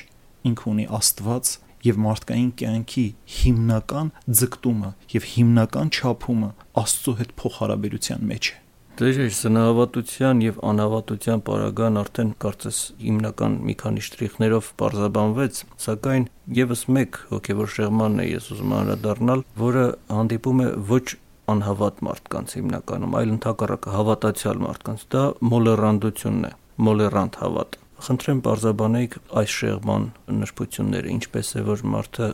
ինքը 0.51 0.67
ունի 0.71 0.87
Աստված 1.01 1.53
եւ 1.81 2.01
մարդկային 2.05 2.51
կյանքի 2.61 3.05
հիմնական 3.41 4.11
ձգտումը 4.41 4.91
եւ 5.17 5.29
հիմնական 5.33 5.93
չափումը 5.97 6.51
Աստծո 6.85 7.15
հետ 7.21 7.33
փոխհարաբերության 7.41 8.27
մեջ 8.31 8.51
է։ 8.53 8.60
Դեր 9.01 9.17
սնահավատության 9.33 10.41
եւ 10.45 10.57
անհավատության 10.69 11.39
պարագան 11.47 11.95
արդեն 12.01 12.33
կարծես 12.43 12.81
հիմնական 13.01 13.55
մի 13.65 13.73
քանի 13.81 14.03
շտրիխներով 14.05 14.67
բարձաբանվեց, 14.81 15.61
սակայն 15.85 16.27
եւս 16.57 16.83
մեկ 16.97 17.17
հոգեվոր 17.31 17.71
շեղմանն 17.75 18.21
է 18.21 18.27
ես 18.27 18.49
ուզում 18.53 18.75
անդրադառնալ, 18.77 19.41
որը 19.63 19.85
հանդիպում 20.13 20.61
է 20.61 20.67
ոչ 20.91 21.01
անհավատ 21.55 22.03
մարդկանց 22.05 22.55
հիմնականում, 22.61 23.17
այլ 23.21 23.33
ընդհակառակը 23.41 23.95
հավատացյալ 23.97 24.61
մարդկանց։ 24.69 25.07
Դա 25.17 25.23
մոլերանդությունն 25.49 26.45
է, 26.45 26.53
մոլերանտ 26.91 27.41
հավատ։ 27.41 27.79
Խնդրեմ 28.05 28.45
բարձաբանեիք 28.45 29.17
այս 29.41 29.57
շեղման 29.61 30.05
նշբությունները, 30.45 31.15
ինչպես 31.17 31.51
է 31.57 31.65
որ 31.71 31.83
մարդը 31.95 32.29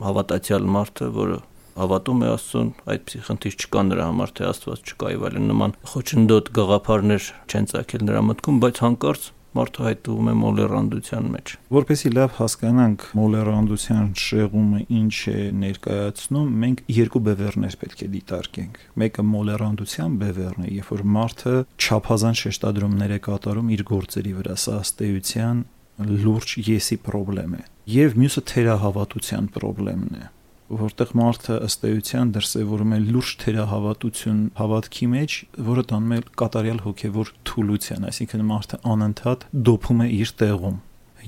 հավատացյալ 0.00 0.68
մարդը, 0.76 1.08
որը 1.16 1.40
հավատում 1.80 2.22
է 2.24 2.30
Աստծուն, 2.36 2.70
այդպիսի 2.94 3.20
խնդիր 3.30 3.58
չկա 3.60 3.84
նրա 3.90 4.06
համար, 4.10 4.32
թե 4.40 4.48
Աստված 4.50 4.90
չկա 4.90 5.12
եւ 5.16 5.26
այլն 5.30 5.50
նման 5.50 5.76
խոչընդոտ 5.90 6.54
գաղափարներ 6.60 7.28
չեն 7.50 7.70
ցակել 7.74 8.08
նրա 8.10 8.24
մտքում, 8.30 8.64
բայց 8.64 8.82
հանկարծ 8.84 9.30
մարդը 9.50 9.82
հայտնվում 9.82 10.28
է 10.30 10.34
մոլերանդության 10.40 11.28
մեջ։ 11.34 11.52
Որպեսզի 11.74 12.10
լավ 12.14 12.34
հասկանանք 12.38 13.06
մոլերանդության 13.18 14.06
շեղումը 14.22 14.82
ինչ 15.00 15.16
է 15.32 15.34
ներկայացնում, 15.62 16.52
մենք 16.62 16.82
երկու 17.00 17.22
բևեռներ 17.26 17.76
պետք 17.82 18.04
է 18.06 18.08
դիտարկենք։ 18.14 18.80
Մեկը 19.02 19.26
մոլերանդության 19.30 20.18
բևեռն 20.22 20.66
է, 20.66 20.72
երբ 20.78 20.92
որ 20.94 21.04
մարդը 21.18 21.54
չափազանց 21.82 22.42
շեշտադրումներ 22.46 23.14
է 23.18 23.20
կատարում 23.26 23.72
իր 23.74 23.86
գործերի 23.90 24.34
վրա, 24.38 24.58
սա 24.70 24.76
ըստեյության 24.86 25.64
լուրջ 26.00 26.58
եսի 26.70 27.00
խնդրեմ 27.10 27.56
է։ 27.58 27.64
Եվ 27.90 28.20
մյուսը 28.22 28.42
թերահավատության 28.54 29.50
խնդրեմն 29.56 30.20
է 30.20 30.28
որտեղ 30.70 31.14
մարդը 31.18 31.56
ըստ 31.66 31.86
էության 31.88 32.30
դրսևորում 32.36 32.92
է 32.94 32.98
լուրջ 33.06 33.32
թերահավատություն 33.42 34.42
հավատքի 34.60 35.08
մեջ, 35.14 35.34
որը 35.70 35.84
տանում 35.90 36.14
է 36.14 36.20
կատարյալ 36.42 36.80
հոգևոր 36.84 37.32
թուլության, 37.50 38.06
այսինքն 38.10 38.46
մարդը 38.50 38.80
անընդհատ 38.94 39.44
դոփում 39.70 40.04
է 40.04 40.08
իր 40.20 40.32
տեղում։ 40.42 40.78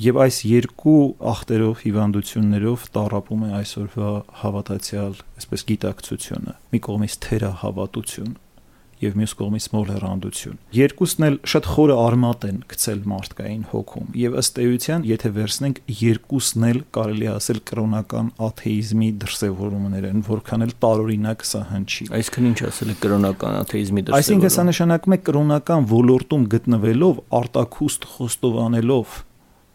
Եվ 0.02 0.18
այս 0.24 0.36
երկու 0.48 1.00
ախտերով 1.32 1.82
հիվանդություններով 1.82 2.84
տարապում 2.96 3.42
է 3.44 3.50
այսօրվա 3.58 4.12
հավատացյալ, 4.40 5.18
այսպես 5.42 5.64
գիտակցությունը։ 5.68 6.54
Մի 6.72 6.80
կողմից 6.86 7.16
թերահավատություն, 7.26 8.32
եւ 9.02 9.16
մյուս 9.18 9.32
կողմից 9.38 9.66
մոլերանդություն։ 9.72 10.58
Երկուսն 10.76 11.26
էլ 11.26 11.38
շատ 11.52 11.68
խորը 11.72 11.96
արմատ 12.02 12.46
են 12.48 12.60
գցել 12.72 13.00
մարդկային 13.12 13.64
հոգում 13.72 14.12
եւ 14.22 14.36
ըստ 14.42 14.60
էության, 14.62 15.06
եթե 15.10 15.32
վերցնենք 15.36 15.80
երկուսն 16.02 16.66
էլ 16.68 16.80
կարելի 16.96 17.28
ասել 17.32 17.60
կրոնական 17.72 18.30
աթեիզմի 18.46 19.10
դրսևորումներ 19.22 20.06
են, 20.12 20.22
որքան 20.28 20.66
էլ 20.66 20.72
տարօրինակ 20.86 21.44
սա 21.52 21.62
հնչի։ 21.72 22.08
Այսինքն 22.22 22.48
ինչ 22.52 22.58
ասել 22.70 22.92
է 22.92 22.96
կրոնական 23.02 23.58
աթեիզմի 23.62 24.06
դրսևորում։ 24.06 24.22
Այսինքն 24.22 24.54
սա 24.56 24.64
նշանակում 24.70 25.16
է 25.16 25.20
կրոնական 25.28 25.86
ոլորտում 25.92 26.48
գտնվելով 26.52 27.22
արտակուստ 27.42 28.08
խոստովանելով 28.12 29.20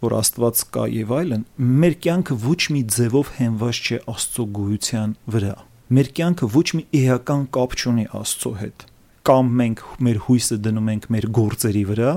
որ 0.04 0.14
Աստված 0.14 0.60
կա 0.76 0.84
եւ 0.94 1.14
այլն, 1.18 1.46
մեր 1.82 1.96
կյանքը 2.06 2.36
ոչ 2.44 2.60
մի 2.76 2.82
ձևով 2.96 3.32
հենված 3.38 3.80
չէ 3.82 3.98
Աստծո 4.14 4.46
գոյության 4.58 5.16
վրա։ 5.34 5.56
Մեր 5.98 6.12
կյանքը 6.20 6.50
ոչ 6.54 6.68
մի 6.78 6.84
էական 7.02 7.48
կապ 7.58 7.74
չունի 7.82 8.06
Աստծո 8.22 8.52
հետ 8.62 8.86
կամ 9.28 9.48
մենք 9.60 9.80
մեր 10.08 10.18
հույսը 10.24 10.56
դնում 10.64 10.90
ենք 10.94 11.06
մեր 11.12 11.26
գործերի 11.36 11.80
վրա, 11.90 12.12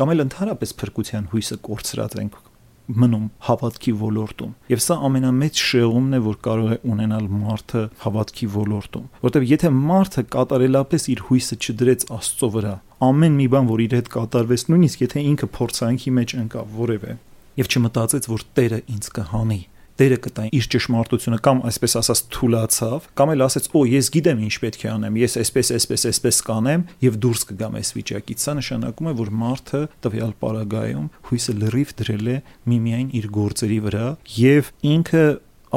կամ 0.00 0.12
էլ 0.14 0.22
ընդհանրապես 0.24 0.70
փրկության 0.80 1.26
հույսը 1.34 1.58
կորցրած 1.66 2.14
ենք 2.22 2.38
մնում 2.84 3.26
հավատքի 3.48 3.92
ոլորտում։ 4.00 4.54
Եվ 4.72 4.80
սա 4.84 4.96
ամենամեծ 5.08 5.60
շեղումն 5.64 6.16
է, 6.16 6.20
որ 6.24 6.38
կարող 6.46 6.72
է 6.72 6.78
ունենալ 6.94 7.28
մարդը 7.42 7.82
հավատքի 8.04 8.48
ոլորտում, 8.54 9.06
որտեղ 9.24 9.46
եթե 9.52 9.70
մարդը 9.76 10.24
կատարելապես 10.34 11.06
իր 11.14 11.22
հույսը 11.28 11.60
չդրեց 11.64 12.08
Աստծո 12.16 12.50
վրա, 12.56 12.74
ամեն 13.08 13.38
մի 13.40 13.46
բան, 13.54 13.70
որ 13.72 13.84
իր 13.84 13.96
հետ 14.00 14.10
կատարվեց, 14.16 14.66
նույնիսկ 14.72 15.04
եթե 15.04 15.24
ինքը 15.34 15.50
փորձանքի 15.60 16.16
մեջ 16.20 16.36
ընկավ 16.44 16.76
որևէ, 16.80 17.16
եւ 17.60 17.72
չմտածեց, 17.72 18.28
որ 18.34 18.44
Տերը 18.56 18.80
ինձ 18.94 19.10
կհանի, 19.20 19.60
Տերը 19.94 20.16
կտա 20.24 20.44
իր 20.58 20.66
ճշմարտությունը 20.74 21.36
կամ 21.46 21.60
այսպես 21.68 21.92
ասած 22.00 22.22
թուլացավ, 22.34 23.04
կամ 23.14 23.32
էլ 23.34 23.44
ասեց՝ 23.46 23.68
«Օ, 23.78 23.82
ես 23.86 24.08
գիտեմ 24.16 24.40
ինչ 24.48 24.54
պետք 24.64 24.82
է 24.84 24.90
անեմ, 24.90 25.18
ես 25.22 25.36
այսպես, 25.44 25.70
այսպես, 25.78 26.06
այսպես 26.10 26.40
կանեմ» 26.48 26.84
եւ 27.04 27.18
դուրս 27.22 27.46
կգամ 27.52 27.78
այս 27.78 27.94
վիճակից։ 27.94 28.44
Սա 28.44 28.56
նշանակում 28.58 29.10
է, 29.10 29.14
որ 29.22 29.32
մարդը 29.44 29.82
տվյալ 30.02 30.34
պարագայում 30.42 31.08
հույսը 31.30 31.56
լրիվ 31.62 31.94
դրել 32.02 32.30
է 32.34 32.36
միմիայն 32.74 33.08
իր 33.22 33.30
գործերի 33.38 33.80
վրա 33.86 34.06
եւ 34.34 34.72
ինքը 34.94 35.24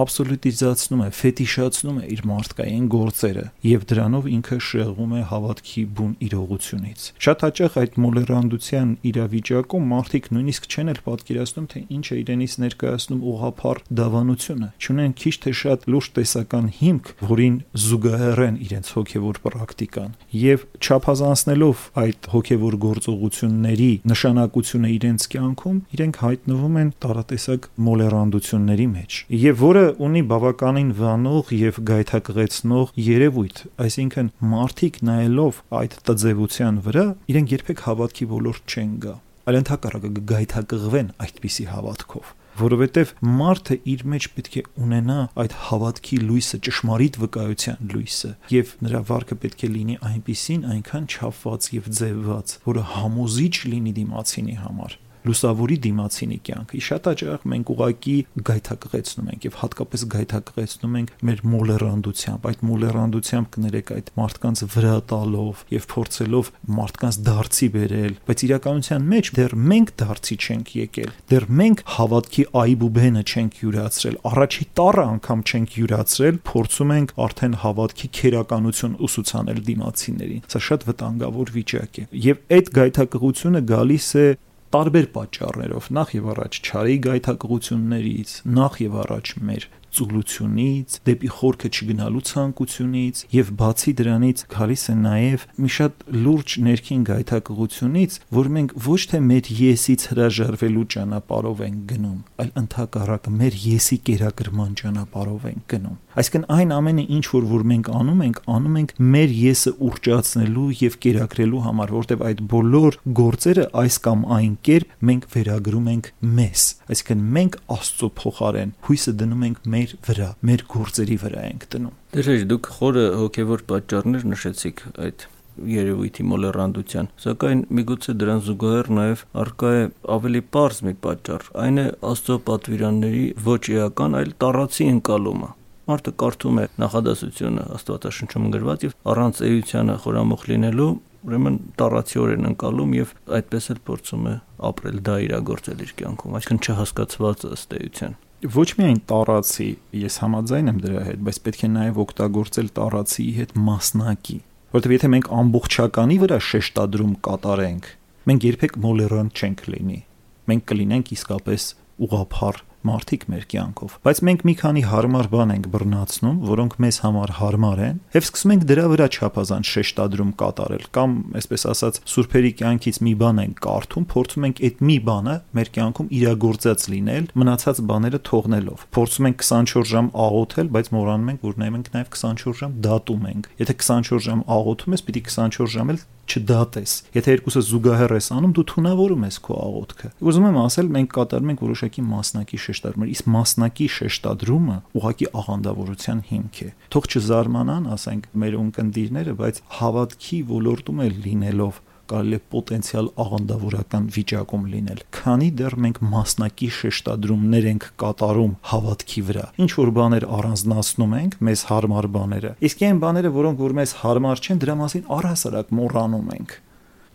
աբսոլյուտիզացնում 0.01 1.01
է, 1.03 1.09
ֆետիշացնում 1.17 1.97
է 1.97 2.05
իր 2.17 2.21
մարդկային 2.31 2.85
գործերը 2.93 3.45
եւ 3.67 3.85
դրանով 3.91 4.27
ինքը 4.37 4.57
շեղվում 4.67 5.13
է 5.17 5.21
հավատքի 5.31 5.83
բուն 5.97 6.13
իրողությունից։ 6.27 7.07
Շատ 7.27 7.45
հաճախ 7.47 7.77
այդ 7.81 7.97
մոլերանդության 8.03 8.89
իրավիճակում 9.11 9.87
մարդիկ 9.93 10.29
նույնիսկ 10.37 10.67
չեն 10.67 10.91
էլ 10.93 11.01
պատկերացնում, 11.07 11.67
թե 11.73 11.81
ինչ 11.97 12.05
է 12.07 12.17
իրենից 12.21 12.53
ներկայացնում 12.67 13.21
ուղափառ 13.31 13.81
դավանությունը։ 13.97 14.69
Չունեն 14.77 15.13
քիչ 15.17 15.35
թե 15.47 15.51
շատ 15.61 15.87
լուրջ 15.87 16.07
տեսական 16.17 16.69
հիմք, 16.77 17.11
որին 17.31 17.55
զուգահեռեն 17.87 18.59
իրենց 18.67 18.91
հոգեվոր 18.97 19.39
պրակտիկան 19.47 20.11
եւ 20.37 20.65
չափազանցնելով 20.77 21.83
այդ 22.03 22.27
հոգեվոր 22.33 22.75
գործողությունների 22.87 23.89
նշանակությունը 24.11 24.91
իրենց 24.97 25.27
կյանքում, 25.33 25.77
իրենք 25.97 26.19
հայտնվում 26.27 26.77
են 26.81 26.89
տարատեսակ 27.07 27.67
մոլերանդությունների 27.87 28.87
մեջ։ 28.97 29.19
Եվ 29.47 29.63
որը 29.67 29.86
ունի 30.07 30.23
բավականին 30.31 30.89
վանող 30.97 31.53
եւ 31.57 31.79
գայթակղեցնող 31.89 32.91
երևույթ, 33.07 33.61
այսինքն 33.85 34.31
մարդիկ 34.53 34.99
նայելով 35.09 35.61
այդ 35.81 35.95
տձևության 36.09 36.81
վրա, 36.87 37.05
իրենք 37.33 37.55
երբեք 37.57 37.85
հավատքի 37.87 38.27
ոլորտ 38.33 38.75
չեն 38.77 38.91
գա, 39.05 39.15
այլ 39.47 39.59
ընդհակառակը 39.61 40.11
գայթակղվեն 40.33 41.15
այդպիսի 41.27 41.71
հավատքով 41.77 42.35
որովհետև 42.57 43.09
մարդը 43.37 43.75
իր 43.93 44.03
մեջ 44.11 44.27
պետք 44.33 44.55
է 44.57 44.63
ունենա 44.81 45.17
այդ 45.43 45.55
հավատքի 45.67 46.17
լույսը, 46.25 46.59
ճշմարիտ 46.67 47.19
վկայության 47.21 47.91
լույսը, 47.93 48.31
եւ 48.55 48.71
նրա 48.87 49.01
վարկը 49.11 49.37
պետք 49.45 49.65
է 49.67 49.69
լինի 49.77 49.97
այնպիսին, 50.09 50.63
այնքան 50.73 51.09
չափված 51.13 51.69
եւ 51.77 51.91
ձևված, 52.01 52.55
որը 52.65 52.87
համոզիչ 52.97 53.55
լինի 53.73 53.93
դիմացինի 54.01 54.57
համար 54.63 54.97
լուսավորի 55.27 55.77
դիմացինի 55.87 56.39
կյանքը։ 56.47 56.81
Շատ 56.87 57.07
հաճախ 57.11 57.45
մենք 57.51 57.71
ուղակի 57.73 58.15
գայթակղեցնում 58.47 59.29
ենք 59.33 59.47
եւ 59.47 59.57
հատկապես 59.61 60.05
գայթակղեցնում 60.13 60.97
ենք 60.97 61.11
մեր 61.27 61.41
մոլերանդությամբ, 61.51 62.47
այդ 62.47 62.63
մոլերանդությամբ 62.67 63.49
կներեք 63.57 63.91
այդ 63.97 64.11
մարդկանց 64.17 64.63
վրա 64.77 64.95
տալով 65.11 65.63
եւ 65.77 65.87
փորձելով 65.93 66.51
մարդկանց 66.77 67.19
դարձի 67.27 67.67
բերել, 67.77 68.13
բայց 68.27 68.43
իրականության 68.47 69.07
մեջ 69.07 69.31
դեռ 69.37 69.55
մենք 69.67 69.93
դարձի 70.01 70.37
չենք 70.37 70.73
եկել։ 70.77 71.11
Դեռ 71.27 71.45
մենք 71.57 71.83
հավատքի 71.97 72.43
այբուբենը 72.61 73.23
չենք 73.27 73.59
յուրացրել, 73.67 74.17
առաջի 74.31 74.67
տառը 74.77 75.05
անգամ 75.07 75.43
չենք 75.47 75.77
յուրացրել, 75.77 76.39
փորձում 76.47 76.93
ենք 76.97 77.13
արդեն 77.27 77.57
հավատքի 77.67 78.09
քերականություն 78.17 78.97
ուսուցանել 79.07 79.61
դիմացիներին։ 79.67 80.43
Սա 80.47 80.61
շատ 80.67 80.87
վտանգավոր 80.87 81.53
վիճակ 81.57 81.97
է։ 81.97 82.07
Եվ 82.27 82.43
այդ 82.57 82.71
գայթակղությունը 82.77 83.61
գալիս 83.67 84.09
է 84.17 84.27
տարբեր 84.75 85.05
պատճառներով 85.15 85.85
նախ 85.97 86.09
եւ 86.17 86.25
առաջ 86.33 86.57
ճարի 86.67 86.95
գայթակղություններից 87.07 88.31
նախ 88.57 88.73
եւ 88.83 88.97
առաջ 89.03 89.33
մեր 89.47 89.67
ծուլությունից, 89.97 90.97
դեպի 91.07 91.29
խորքը 91.37 91.69
չգնալու 91.77 92.23
ցանկությունից 92.27 93.21
եւ 93.37 93.51
բացի 93.61 93.93
դրանից 94.01 94.43
գալիս 94.53 94.83
է 94.87 94.95
նաեւ 95.01 95.45
մի 95.57 95.69
շատ 95.77 96.05
լուրջ 96.27 96.55
ներքին 96.67 97.05
գայթակղությունից, 97.07 98.17
որ 98.37 98.51
մենք 98.57 98.75
ոչ 98.87 99.01
թե 99.11 99.21
մեր 99.27 99.51
եսից 99.57 100.07
հրաժարվելու 100.11 100.87
ճանապարհով 100.97 101.63
ենք 101.67 101.79
գնում, 101.91 102.19
այլ 102.41 102.51
ընդհակառակը 102.63 103.33
մեր 103.37 103.57
եսի 103.67 103.97
կերակրման 104.07 104.71
ճանապարհով 104.81 105.47
ենք 105.51 105.65
գնում։ 105.73 105.97
Այսինքն 106.17 106.45
այն 106.57 106.71
ամենը 106.73 107.03
ինչ 107.13 107.25
որ 107.29 107.43
որ 107.47 107.63
մենք 107.71 107.89
անում 107.93 108.21
ենք, 108.25 108.37
անում 108.57 108.77
ենք 108.81 108.93
մեր 109.13 109.33
եսը 109.37 109.73
ուրճացնելու 109.87 110.69
եւ 110.81 110.95
կերակրելու 111.03 111.61
համար, 111.67 111.93
որտեւ 111.97 112.23
այդ 112.27 112.41
բոլոր 112.53 112.97
գործերը 113.19 113.65
այս 113.83 113.97
կամ 114.07 114.23
այն 114.37 114.55
կերպ 114.67 114.95
մենք 115.07 115.27
վերագրում 115.35 115.91
ենք 115.93 116.09
մեզ։ 116.37 116.65
Այսինքն 116.87 117.21
մենք 117.37 117.59
Աստծո 117.77 118.09
փոխարեն 118.17 118.73
հույսը 118.87 119.13
դնում 119.21 119.45
ենք 119.47 119.61
մեր 119.67 119.76
վրա, 120.07 120.29
մեր 120.49 120.63
գործերի 120.73 121.17
վրա 121.23 121.41
ենք 121.47 121.65
դնում։ 121.73 121.97
Դերեր 122.17 122.45
դուք 122.51 122.69
խորը 122.77 123.05
հոգեվոր 123.21 123.65
պատճառներ 123.71 124.25
նշեցիք 124.33 124.83
այդ 125.07 125.27
երևույթի 125.57 126.25
մոլերանդության 126.31 127.07
սակայն 127.23 127.61
միգուցե 127.77 128.13
դրան 128.21 128.41
զուգահեռ 128.47 128.89
նաև 128.97 129.23
արկա 129.43 129.71
է 129.77 129.85
ավելի 130.15 130.41
པարզ 130.47 130.81
մի 130.87 130.93
պատճառ 131.05 131.47
այն 131.65 131.81
է 131.81 131.85
աստծո 132.11 132.37
պատվիրանների 132.49 133.23
ոչ 133.47 133.63
էական 133.77 134.19
այլ 134.21 134.35
տարածի 134.43 134.89
ընկալումը 134.97 135.49
Մարդը 135.87 136.11
կարդում 136.19 136.57
է 136.59 136.63
նախադասությունը 136.83 137.61
Աստվածաշնչում 137.77 138.47
գրված 138.57 138.81
եւ 138.83 138.95
առանց 139.07 139.37
էությանը 139.47 139.95
խորամուխ 140.03 140.43
լինելու 140.51 140.87
ուրեմն 141.27 141.59
տարածիորեն 141.79 142.49
ընկալում 142.51 142.95
եւ 142.97 143.15
այդպես 143.39 143.71
էլ 143.73 143.81
փորձում 143.87 144.27
է 144.27 144.35
ապրել 144.67 145.01
դա 145.07 145.15
իրագործել 145.27 145.83
իր 145.87 145.93
կյանքում, 146.03 146.37
այսինքն 146.41 146.63
չհասկացված 146.67 147.47
ըստ 147.55 147.77
էության 147.79 148.17
ոչ 148.45 148.67
միայն 148.77 148.99
տարածի, 149.09 149.67
ես 149.97 150.15
համաձայն 150.21 150.69
եմ 150.69 150.81
դրա 150.83 151.03
հետ, 151.07 151.21
բայց 151.25 151.37
պետք 151.47 151.61
է 151.65 151.69
նաև 151.73 151.99
օգտագործել 152.03 152.67
տարածիի 152.77 153.31
հետ 153.37 153.55
մասնակի, 153.67 154.37
որովհետև 154.77 154.93
եթե 154.97 155.09
մենք 155.13 155.29
ամբողջականի 155.37 156.17
վրա 156.21 156.37
շեշտադրում 156.47 157.15
կատարենք, 157.27 157.89
մենք 158.29 158.47
երբեք 158.47 158.77
մոլերանտ 158.85 159.41
չենք 159.41 159.63
լինի։ 159.73 159.99
Մենք 160.47 160.67
կլինենք 160.69 161.13
իսկապես 161.17 161.65
ուղափառ 162.07 162.61
մարդիկ 162.87 163.23
մեր 163.31 163.45
կյանքով, 163.51 163.95
բայց 164.05 164.19
մենք 164.27 164.43
մի 164.47 164.53
քանի 164.61 164.83
հարմար 164.87 165.29
բան 165.33 165.53
ենք 165.55 165.67
բռնացնում, 165.73 166.37
որոնք 166.47 166.75
մեզ 166.83 166.99
համար 167.03 167.33
հարմար 167.37 167.81
են, 167.87 167.99
եւ 168.17 168.27
սկսում 168.27 168.53
ենք 168.53 168.65
դրա 168.71 168.85
վրա 168.93 169.07
չափազանց 169.17 169.71
շեշտադրում 169.73 170.31
կատարել 170.41 170.85
կամ, 170.97 171.15
այսպես 171.41 171.65
ասած, 171.73 171.99
սուրբերի 172.13 172.51
կյանքից 172.61 172.99
մի 173.07 173.13
բան 173.21 173.41
ենք 173.43 173.61
կարդում, 173.67 174.07
փորձում 174.13 174.47
ենք 174.47 174.61
այդ 174.67 174.83
մի 174.87 174.97
բանը 175.07 175.35
մեր 175.57 175.71
կյանքում 175.77 176.11
իրագործած 176.17 176.87
լինել, 176.93 177.29
մնացած 177.37 177.81
բաները 177.91 178.21
թողնելով։ 178.27 178.85
Փորձում 178.97 179.29
ենք 179.31 179.47
24 179.47 179.91
ժամ 179.91 180.11
աղոթել, 180.27 180.71
բայց 180.77 180.91
մոռանում 180.97 181.31
ենք, 181.33 181.41
որ 181.47 181.57
նայում 181.63 181.77
ենք 181.77 181.91
նաեւ 181.97 182.11
24 182.17 182.61
ժամ 182.61 182.77
դատում 182.87 183.27
ենք։ 183.31 183.49
Եթե 183.61 183.77
24 183.87 184.27
ժամ 184.27 184.45
աղոթում 184.57 184.97
ես, 184.97 185.05
պիտի 185.07 185.23
24 185.27 185.75
ժամ 185.77 185.93
էլ 185.93 186.05
չդատես։ 186.27 186.93
Եթե 187.15 187.35
երկուսը 187.37 187.63
զուգահեռ 187.67 188.13
ես 188.17 188.27
անում, 188.35 188.53
դու 188.57 188.65
թունավորում 188.71 189.25
ես 189.27 189.37
քո 189.47 189.57
աղոթքը։ 189.63 190.11
Ուզում 190.27 190.47
եմ 190.47 190.59
ասել, 190.63 190.91
մենք 190.97 191.11
կատարում 191.17 191.51
ենք 191.53 191.63
որոշակի 191.67 192.03
մասնակի 192.11 192.59
շեշտադրում, 192.67 193.07
իսկ 193.15 193.31
մասնակի 193.37 193.87
շեշտադրումը 193.97 194.77
ուղղակի 194.97 195.27
աղանդավորության 195.41 196.23
հիմք 196.27 196.61
է։ 196.67 196.69
Թող 196.97 197.09
չզարմանան, 197.17 197.89
ասենք, 197.97 198.29
մեր 198.43 198.57
ունկնդիրները, 198.67 199.37
բայց 199.41 199.61
հավատքի 199.77 200.39
ոլորտում 200.51 201.03
է 201.07 201.09
լինելով 201.27 201.81
կարելի 202.11 202.37
է 202.37 202.41
պոտենցիալ 202.53 203.09
աղանդավորական 203.23 204.07
վիճակում 204.15 204.63
լինել, 204.73 205.01
քանի 205.17 205.49
դեռ 205.59 205.75
մենք 205.85 205.99
մասնակի 206.13 206.69
շեշտադրումներ 206.77 207.67
ենք 207.71 207.87
կատարում 208.03 208.53
հավատքի 208.71 209.23
վրա։ 209.27 209.45
Ինչ 209.67 209.71
որ 209.77 209.91
բաներ 209.97 210.27
առանձնացնում 210.37 211.15
ենք, 211.17 211.37
մեզ 211.47 211.63
հարմար 211.71 212.09
բաները։ 212.17 212.51
Իսկ 212.67 212.83
այն 212.87 213.01
բաները, 213.03 213.33
որոնք 213.37 213.63
որ 213.67 213.77
մեզ 213.77 213.93
հարմար 214.03 214.43
չեն, 214.47 214.61
դրա 214.63 214.75
մասին 214.81 215.07
առհասարակ 215.17 215.75
մոռանում 215.77 216.31
ենք։ 216.37 216.57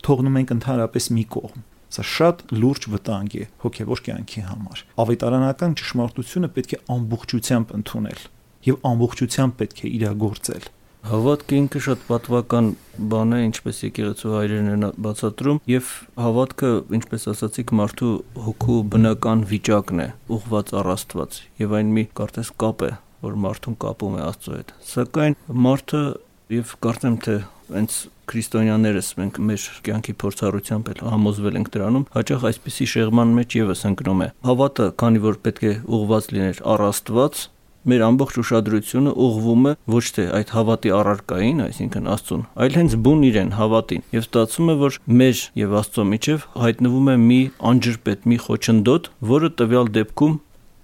Թողնում 0.03 0.39
ենք 0.43 0.55
ընդհանրապես 0.57 1.09
մի 1.17 1.25
կողմ։ 1.37 1.67
Սա 1.93 2.03
շատ 2.09 2.39
լուրջ 2.57 2.87
վտանգ 2.89 3.35
է 3.37 3.43
հոգևոր 3.63 4.01
կյանքի 4.07 4.45
համար։ 4.49 4.85
Ավետարանական 5.03 5.75
ճշմարտությունը 5.83 6.49
պետք 6.57 6.73
է 6.73 6.79
ամբողջությամբ 6.95 7.75
ընդունել 7.79 8.23
եւ 8.63 8.79
ամբողջությամբ 8.93 9.57
պետք 9.61 9.83
է 9.83 9.91
իրագործել 9.99 10.71
Հավատքը 11.03 11.57
ինքը 11.59 11.81
շատ 11.83 12.03
պատվական 12.07 12.69
բան 13.11 13.35
է, 13.35 13.39
ինչպես 13.49 13.79
եկեղեցու 13.89 14.35
հայրերն 14.37 14.69
են 14.73 14.85
բացատրում, 15.03 15.59
եւ 15.67 15.89
հավատքը, 16.23 16.71
ինչպես 16.99 17.27
ասացիք, 17.33 17.73
մարդու 17.81 18.11
հոգու 18.47 18.77
բնական 18.93 19.43
վիճակն 19.51 20.03
է, 20.05 20.07
ուղված 20.37 20.71
առ 20.79 20.91
Աստված, 20.95 21.41
եւ 21.63 21.75
այն 21.81 21.91
մի 21.97 22.05
կարծես 22.23 22.53
կապ 22.63 22.87
է, 22.87 22.93
որ 23.27 23.41
մարդուն 23.47 23.79
կապում 23.83 24.15
է 24.15 24.23
Աստծո 24.29 24.55
հետ։ 24.61 24.73
Սակայն 24.93 25.37
մարդը 25.67 26.05
եւ 26.53 26.77
կարծեմ 26.87 27.19
թե 27.27 27.37
հենց 27.73 27.99
քրիստոնյաներս 28.33 29.09
մենք 29.19 29.39
մեր 29.49 29.65
կյանքի 29.87 30.15
փորձառությամբ 30.23 30.91
էլ 30.93 31.01
համոզվել 31.13 31.59
ենք 31.59 31.71
դրանում, 31.75 32.05
հաճախ 32.15 32.45
այսպիսի 32.51 32.87
շեղման 32.93 33.35
մեջ 33.39 33.57
եւս 33.59 33.85
ընկնում 33.91 34.23
է։ 34.23 34.29
Հավատը, 34.47 34.87
քանի 35.03 35.23
որ 35.27 35.39
պետք 35.47 35.65
է 35.69 35.73
ուղված 35.99 36.29
լիներ 36.37 36.63
առ 36.73 36.85
Աստված, 36.89 37.43
մեր 37.91 38.03
ամբողջ 38.07 38.39
ուշադրությունը 38.43 39.13
ուղղվում 39.27 39.67
է 39.67 39.73
ոչ 39.93 40.05
թե 40.17 40.25
այդ 40.39 40.53
հավատի 40.57 40.93
առարկային, 40.99 41.63
այսինքն 41.67 42.11
Աստծուն, 42.13 42.43
այլ 42.63 42.77
հենց 42.79 42.97
բուն 43.07 43.25
իրեն 43.29 43.53
հավատին։ 43.59 44.05
Եվ 44.13 44.27
ստացվում 44.27 44.73
է, 44.73 44.77
որ 44.83 44.99
մեր 45.23 45.43
եւ 45.63 45.77
Աստծո 45.83 46.05
միջև 46.13 46.47
հայտնվում 46.63 47.11
է 47.13 47.17
մի 47.23 47.41
անջրպետ, 47.73 48.27
մի 48.33 48.39
խոչընդոտ, 48.47 49.09
որը 49.33 49.51
տվյալ 49.63 49.91
դեպքում 49.99 50.37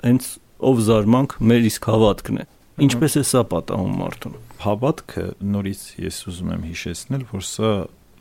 հենց 0.08 0.30
ով 0.68 0.82
զարմանք 0.88 1.36
մեր 1.48 1.68
իսկ 1.68 1.88
հավատքն 1.92 2.38
է։ 2.38 2.48
Ինչպես 2.88 3.14
է 3.18 3.22
սա 3.26 3.44
պատահում 3.52 3.94
մարդուն։ 3.98 4.34
Հավատքը 4.62 5.24
նորից 5.54 5.82
ես 6.02 6.18
ուզում 6.30 6.50
եմ 6.54 6.66
հիշեցնել, 6.68 7.22
որ 7.30 7.46
սա 7.48 7.72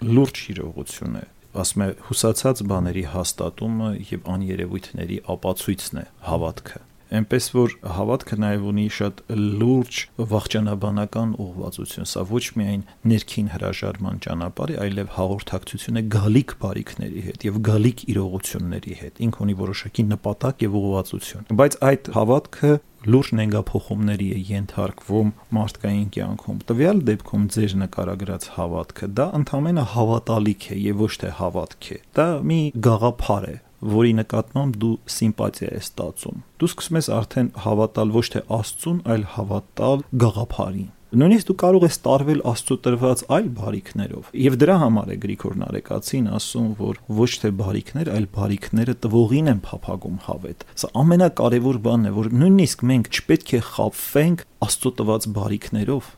լուրջ 0.05 0.43
իրողություն 0.53 1.17
է 1.17 1.25
ասում 1.57 1.83
է 1.85 1.87
հուսացած 2.09 2.61
բաների 2.69 3.03
հաստատումը 3.13 3.89
եւ 4.11 4.27
աներևույթների 4.33 5.17
ապացույցն 5.33 6.01
է 6.03 6.05
հավատքը 6.27 6.81
այնպես 7.17 7.45
որ 7.55 7.75
հավատքը 7.97 8.37
նաև 8.43 8.65
ունի 8.71 8.85
շատ 8.97 9.21
լուրջ 9.61 9.99
վաղճանաբանական 10.33 11.35
ուղղվածություն 11.45 12.09
սա 12.11 12.25
ոչ 12.31 12.43
միայն 12.59 12.83
ներքին 13.11 13.51
հրաժարման 13.53 14.21
ճանապարհ 14.27 14.73
է 14.73 14.77
այլև 14.87 15.13
հաղորդակցություն 15.17 16.01
է 16.01 16.03
գալիք 16.17 16.53
բարիքների 16.63 17.23
հետ 17.27 17.47
եւ 17.47 17.61
գալիք 17.69 18.03
իրողությունների 18.11 18.99
հետ 19.01 19.23
ինք 19.27 19.41
ունի 19.47 19.57
որոշակի 19.63 20.07
նպատակ 20.11 20.67
եւ 20.67 20.77
ուղղվածություն 20.81 21.49
բայց 21.61 21.81
այդ 21.87 22.11
հավատքը 22.17 22.71
լուրջ 23.07 23.29
նենգափոխումների 23.37 24.27
է 24.35 24.39
ենթարկվում 24.49 25.29
մարդկային 25.57 26.07
կյանքում։ 26.15 26.57
Տվյալ 26.71 27.01
դեպքում 27.07 27.45
ձեր 27.55 27.75
նկարագրած 27.83 28.47
հավատքը 28.57 29.09
դա 29.19 29.27
ընդհանրապես 29.37 29.93
հավատալիք 29.93 30.67
է 30.67 30.79
եւ 30.87 31.03
ոչ 31.05 31.13
թե 31.21 31.31
հավատք 31.37 31.87
է։ 31.93 31.99
Դա 32.17 32.27
մի 32.51 32.59
գաղափար 32.87 33.47
է, 33.47 33.55
որի 33.93 34.13
նկատմամբ 34.19 34.77
դու 34.83 34.93
սիմպաթիա 35.17 35.71
ես 35.77 35.89
ստացում։ 35.91 36.43
Դու 36.57 36.69
սկսում 36.73 36.99
ես 37.01 37.09
արդեն 37.21 37.49
հավատալ 37.67 38.13
ոչ 38.17 38.27
թե 38.33 38.45
Աստծուն, 38.57 39.01
այլ 39.13 39.25
հավատալ 39.37 40.05
գաղափարին 40.25 40.93
նույնիսկ 41.07 41.47
դու 41.47 41.53
կարող 41.61 41.83
ես 41.87 41.97
տարվել 42.03 42.41
Աստծո 42.51 42.75
տրված 42.83 43.21
այլ 43.31 43.45
բարիքներով։ 43.55 44.31
Եվ 44.43 44.57
դրա 44.59 44.75
համար 44.81 45.11
է 45.13 45.15
Գրիգոր 45.23 45.53
Նարեկացին 45.61 46.25
ասում, 46.35 46.67
որ 46.81 46.99
ոչ 47.19 47.29
թե 47.43 47.51
բարիքներ, 47.61 48.11
այլ 48.11 48.27
բարիքները 48.35 48.95
տվողին 49.07 49.51
են 49.53 49.61
փափագում 49.67 50.19
հավետ։ 50.27 50.67
Սա 50.83 50.91
ամենակարևոր 51.03 51.79
բանն 51.87 52.11
է, 52.11 52.13
որ 52.17 52.29
նույնիսկ 52.43 52.85
մենք 52.91 53.09
չպետք 53.15 53.55
է 53.55 53.61
խափվենք 53.71 54.43
Աստծո 54.67 54.91
տված 54.99 55.29
բարիքներով, 55.37 56.11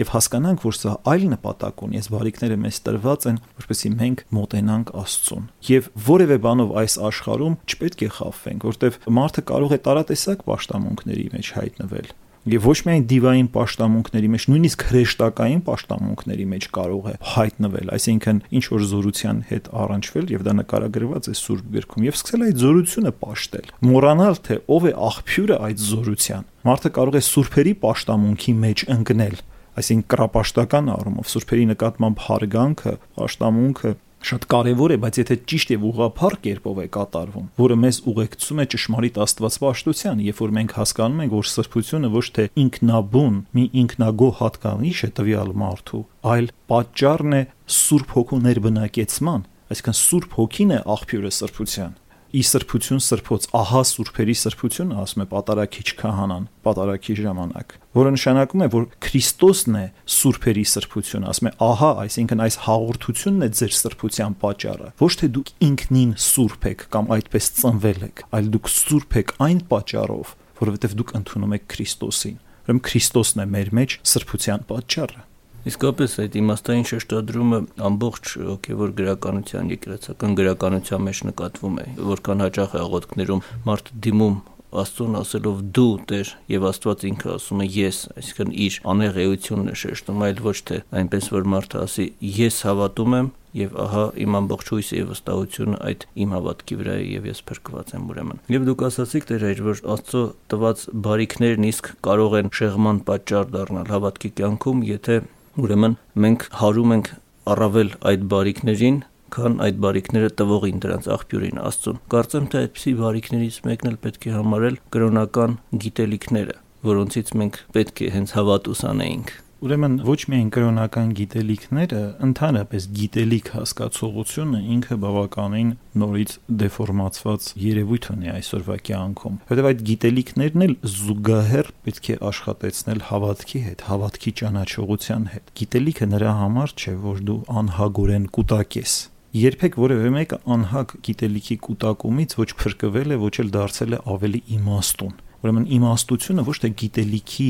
եւ 0.00 0.10
հասկանանք, 0.14 0.64
որ 0.64 0.78
սա 0.78 0.96
այլ 1.12 1.28
նպատակ 1.34 1.84
ունի, 1.86 2.00
այս 2.00 2.10
բարիքները 2.14 2.58
մեզ 2.64 2.80
տրված 2.88 3.28
են, 3.30 3.38
որպեսզի 3.62 3.92
մենք 4.00 4.24
մոտենանք 4.38 4.92
Աստծուն։ 5.04 5.46
Եվ 5.70 5.88
որևէ 6.08 6.40
բանով 6.48 6.74
այս 6.82 6.98
աշխարհում 7.12 7.56
չպետք 7.68 8.04
է 8.04 8.10
խափվենք, 8.18 8.68
որտեվ 8.74 9.00
մարդը 9.20 9.46
կարող 9.54 9.74
է 9.74 9.80
տարատեսակ 9.88 10.44
աշտամունքների 10.58 11.30
մեջ 11.38 11.54
հայտնվել 11.60 12.14
եւ 12.44 12.66
ոչ 12.68 12.76
միայն 12.84 13.04
դիվային 13.08 13.46
աշտամունքների 13.56 14.28
մեջ, 14.34 14.44
նույնիսկ 14.52 14.82
հրեշտակային 14.90 15.62
աշտամունքների 15.74 16.44
մեջ 16.50 16.66
կարող 16.76 17.06
է 17.08 17.14
հայտնվել, 17.30 17.92
այսինքն 17.96 18.42
ինչ 18.58 18.64
որ 18.74 18.84
զորության 18.90 19.40
հետ 19.48 19.70
առնչվել 19.84 20.28
եւ 20.34 20.44
դա 20.44 20.54
նկարագրված 20.60 21.30
է 21.32 21.34
Սուրբ 21.40 21.72
գրքում 21.78 22.04
եւ 22.04 22.18
սկսել 22.20 22.44
այդ 22.44 22.60
զորությունը 22.64 23.14
աշտել։ 23.32 23.72
Մոռանալ 23.88 24.38
թե 24.44 24.60
ով 24.76 24.84
է 24.84 24.94
աղբյուրը 25.08 25.58
այդ 25.64 25.82
զորության։ 25.88 26.46
Մարդը 26.68 26.92
կարող 27.00 27.16
է 27.16 27.24
սուրբերի 27.32 27.74
աշտամունքի 27.94 28.54
մեջ 28.64 28.86
ընկնել 28.92 29.36
այսինքն 29.80 30.08
կրապաշտական 30.14 30.90
առումով 30.94 31.30
սուրբերի 31.34 31.68
նկատմամբ 31.74 32.24
հարգանքը, 32.28 32.94
աշտամունքը 33.24 33.94
շատ 34.24 34.44
կարևոր 34.48 34.94
է, 34.94 34.96
բայց 35.02 35.18
եթե 35.20 35.36
ճիշտ 35.50 35.72
եւ 35.74 35.82
ուղղափառ 35.90 36.36
կերպով 36.44 36.78
է 36.80 36.86
կատարվում, 36.94 37.48
որը 37.60 37.76
մեզ 37.82 37.96
ուղեկցում 38.08 38.62
է 38.62 38.66
ճշմարիտ 38.74 39.18
Աստվածպաշտության, 39.24 40.22
երբ 40.24 40.40
որ 40.40 40.54
մենք 40.58 40.74
հասկանում 40.78 41.24
ենք, 41.24 41.34
որ 41.34 41.50
սրբությունը 41.52 42.10
ոչ 42.14 42.24
թե 42.38 42.46
ինքնաբուն, 42.64 43.36
մի 43.58 43.64
ինքնագոհ 43.84 44.32
հատկանիշ 44.40 45.02
է 45.04 45.10
տվյալ 45.20 45.52
մարդու, 45.64 46.02
այլ 46.34 46.48
պատճառն 46.72 47.36
է 47.36 47.42
Սուրբ 47.84 48.16
Հոգու 48.16 48.40
ներբնակեցման, 48.48 49.44
այսինքն 49.74 49.98
Սուրբ 50.00 50.38
Հոգին 50.40 50.72
է 50.72 50.80
աղբյուրը 50.94 51.34
սրբության 51.44 51.92
ի 52.34 52.42
սրբություն 52.48 53.02
սրբոց 53.04 53.44
ահա 53.54 53.80
սուրբերի 53.90 54.34
սրբությունը 54.40 54.96
ասում 55.04 55.22
է 55.22 55.26
պատարակիչ 55.30 55.84
քահանան 56.00 56.46
պատարակի 56.66 57.14
ժամանակ 57.20 57.74
որը 57.98 58.12
նշանակում 58.14 58.64
է 58.64 58.68
որ 58.74 58.86
Քրիստոսն 59.06 59.78
է 59.78 59.84
սուրբերի 60.14 60.64
սրբությունը 60.74 61.28
ասում 61.30 61.50
է 61.50 61.52
ահա 61.68 61.90
այսինքն 62.04 62.42
այս 62.44 62.56
հաղորդությունն 62.64 63.46
է 63.46 63.50
ձեր 63.60 63.76
սրբության 63.78 64.34
պատճառը 64.42 64.88
ոչ 65.04 65.12
թե 65.20 65.28
դուք 65.38 65.52
ինքնին 65.68 66.16
սուրբ 66.24 66.66
եք 66.74 66.86
կամ 66.94 67.12
այդպես 67.18 67.50
ծնվել 67.60 68.02
եք 68.08 68.24
այլ 68.34 68.50
դուք 68.54 68.72
սուրբ 68.74 69.20
եք 69.22 69.36
այն 69.46 69.60
պատճառով 69.70 70.34
որովհետև 70.64 70.98
դուք 70.98 71.14
ընդունում 71.20 71.54
եք 71.54 71.70
Քրիստոսին 71.74 72.40
ուրեմն 72.64 72.84
Քրիստոսն 72.88 73.44
է 73.44 73.48
մեր 73.54 73.72
մեջ 73.78 73.96
սրբության 74.14 74.66
պատճառը 74.70 75.24
Իսկապես 75.64 76.14
այդ 76.20 76.34
իմաստային 76.36 76.82
շեշտադրումը 76.90 77.58
ամբողջ 77.88 78.32
հոգևոր 78.48 78.90
գրականության, 78.98 79.70
եկեղեցական 79.72 80.34
գրականության 80.36 81.06
մեջ 81.06 81.20
նկատվում 81.30 81.78
է, 81.80 81.86
որքան 82.10 82.44
հաճախ 82.44 82.74
է 82.74 82.82
աղոթքներում 82.84 83.46
մարդ 83.64 83.94
դիմում 84.04 84.36
Աստծուն 84.74 85.16
ասելով 85.20 85.58
դու 85.70 85.90
Տեր 86.10 86.30
եւ 86.50 86.64
Աստված 86.68 87.02
ինքը 87.08 87.28
ասում 87.34 87.60
է 87.62 87.66
ես, 87.70 87.98
այսինքն 88.18 88.48
իր 88.64 88.78
անեղ 88.90 89.18
էությունն 89.24 89.70
է 89.70 89.74
շեշտում, 89.84 90.24
այլ 90.26 90.40
ոչ 90.44 90.56
թե 90.68 90.78
այնպես 91.00 91.28
որ 91.34 91.46
մարդը 91.54 91.82
ասի 91.84 92.06
ես 92.34 92.58
հավատում 92.66 93.14
եմ 93.20 93.28
եւ 93.54 93.76
ահա 93.84 94.02
իմ 94.24 94.36
ամբողջ 94.40 94.72
հույսը 94.74 94.98
եւ 94.98 95.12
վստահությունը 95.14 95.78
այդ 95.88 96.06
իմ 96.24 96.34
հավատքի 96.34 96.78
վրա 96.80 96.96
է 96.98 97.04
եւ 97.14 97.28
ես 97.30 97.42
փրկված 97.48 97.94
եմ 97.94 98.08
ուրեմն։ 98.10 98.42
Եվ 98.50 98.66
դուք 98.66 98.84
ասացիք 98.88 99.28
Տեր 99.30 99.46
այր 99.54 99.62
որ 99.68 99.82
Աստծո 99.94 100.22
տված 100.50 100.84
բարիքներն 101.06 101.68
իսկ 101.70 101.92
կարող 102.08 102.36
են 102.40 102.50
շեղման 102.58 102.98
պատճառ 103.14 103.46
դառնալ 103.54 103.94
հավատքի 103.94 104.32
կյանքում, 104.42 104.82
եթե 104.90 105.20
Ուրեմն 105.54 105.92
մենք 106.18 106.44
հարում 106.58 106.92
ենք 106.94 107.08
առավել 107.54 107.90
այդ 108.10 108.22
բարիկներին, 108.32 108.96
քան 109.36 109.60
այդ 109.66 109.78
բարիկները 109.84 110.30
տվողին 110.40 110.82
դրանց 110.82 111.06
աղբյուրին 111.14 111.60
Աստծուն։ 111.68 112.00
Կարծեմ 112.14 112.48
թե 112.50 112.62
այդպիսի 112.64 112.94
բարիկներից 113.04 113.60
մեկն 113.68 113.90
էլ 113.92 113.98
պետք 114.08 114.26
է 114.30 114.34
համարել 114.34 114.80
կրոնական 114.96 115.56
գիտելիքները, 115.84 116.58
որոնցից 116.90 117.34
մենք 117.38 117.62
պետք 117.78 118.02
է 118.02 118.12
հենց 118.18 118.34
հավատ 118.40 118.70
ուսանեինք։ 118.74 119.34
Ուրեմն 119.64 119.94
ոչ 120.04 120.16
միայն 120.28 120.48
կրոնական 120.52 121.12
գիտելիքները, 121.16 122.00
ընդհանրապես 122.26 122.86
գիտելիք 122.98 123.46
հասկացողությունը 123.54 124.58
ինքը 124.74 124.98
բավականին 125.04 125.70
նորից 126.02 126.34
դեֆորմացված 126.62 127.46
երևույթ 127.62 128.08
ունի 128.12 128.30
այսօրվա 128.34 128.76
կյանքում։ 128.90 129.38
Որտեւ 129.54 129.68
այդ 129.70 129.82
գիտելիքներն 129.88 130.66
էլ 130.68 130.76
զուգահեռ 130.98 131.72
պետք 131.88 132.12
է 132.12 132.18
աշխատեցնել 132.28 133.02
հավատքի 133.08 133.64
հետ, 133.64 133.88
հավատքի 133.88 134.36
ճանաչողության 134.44 135.28
հետ։ 135.32 135.52
Գիտելիքը 135.64 136.08
նրա 136.12 136.38
համար 136.44 136.76
չէ, 136.84 136.96
որ 137.08 137.26
դու 137.32 137.40
անհագորեն 137.64 138.30
կուտակես 138.36 139.00
երբեք 139.34 139.76
որևէ 139.80 140.10
մեկը 140.14 140.36
անհակ 140.54 140.98
գիտելիքի 141.08 141.56
կൂട്ടակումից 141.64 142.36
ոչ 142.38 142.50
փրկվել 142.60 143.14
է, 143.16 143.22
ոչ 143.24 143.34
էլ 143.42 143.48
դարձել 143.56 143.96
է 143.96 143.98
ավելի 144.12 144.40
իմաստուն։ 144.60 145.14
Ուրեմն 145.44 145.64
իմաստությունը 145.74 146.44
ոչ 146.46 146.54
թե 146.62 146.70
գիտելիքի 146.84 147.48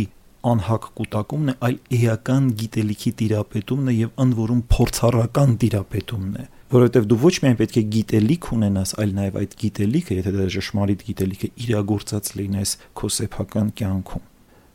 անհակ 0.51 0.89
կൂട്ടակումն 0.99 1.53
է, 1.53 1.55
այլ 1.69 1.79
էական 1.99 2.51
գիտելիքի 2.61 3.13
տիրապետումն 3.21 3.91
է 3.93 3.95
եւ 3.97 4.21
ընդ 4.25 4.37
որում 4.41 4.61
փորձառական 4.75 5.57
տիրապետումն 5.65 6.37
է 6.43 6.47
որովհետև 6.75 7.05
դու 7.11 7.19
ոչ 7.23 7.35
միայն 7.45 7.59
պետք 7.61 7.77
է 7.79 7.83
գիտելիք 7.95 8.47
ունենաս, 8.57 8.93
այլ 8.99 9.13
նաև 9.15 9.37
այդ 9.41 9.57
գիտելիքը, 9.63 10.17
եթե 10.19 10.33
դա 10.35 10.47
ճշմարիտ 10.55 11.05
գիտելիք 11.09 11.45
է, 11.45 11.51
իրագործած 11.65 12.31
լինես 12.41 12.73
քո 12.99 13.11
սեփական 13.15 13.69
կյանքում։ 13.79 14.25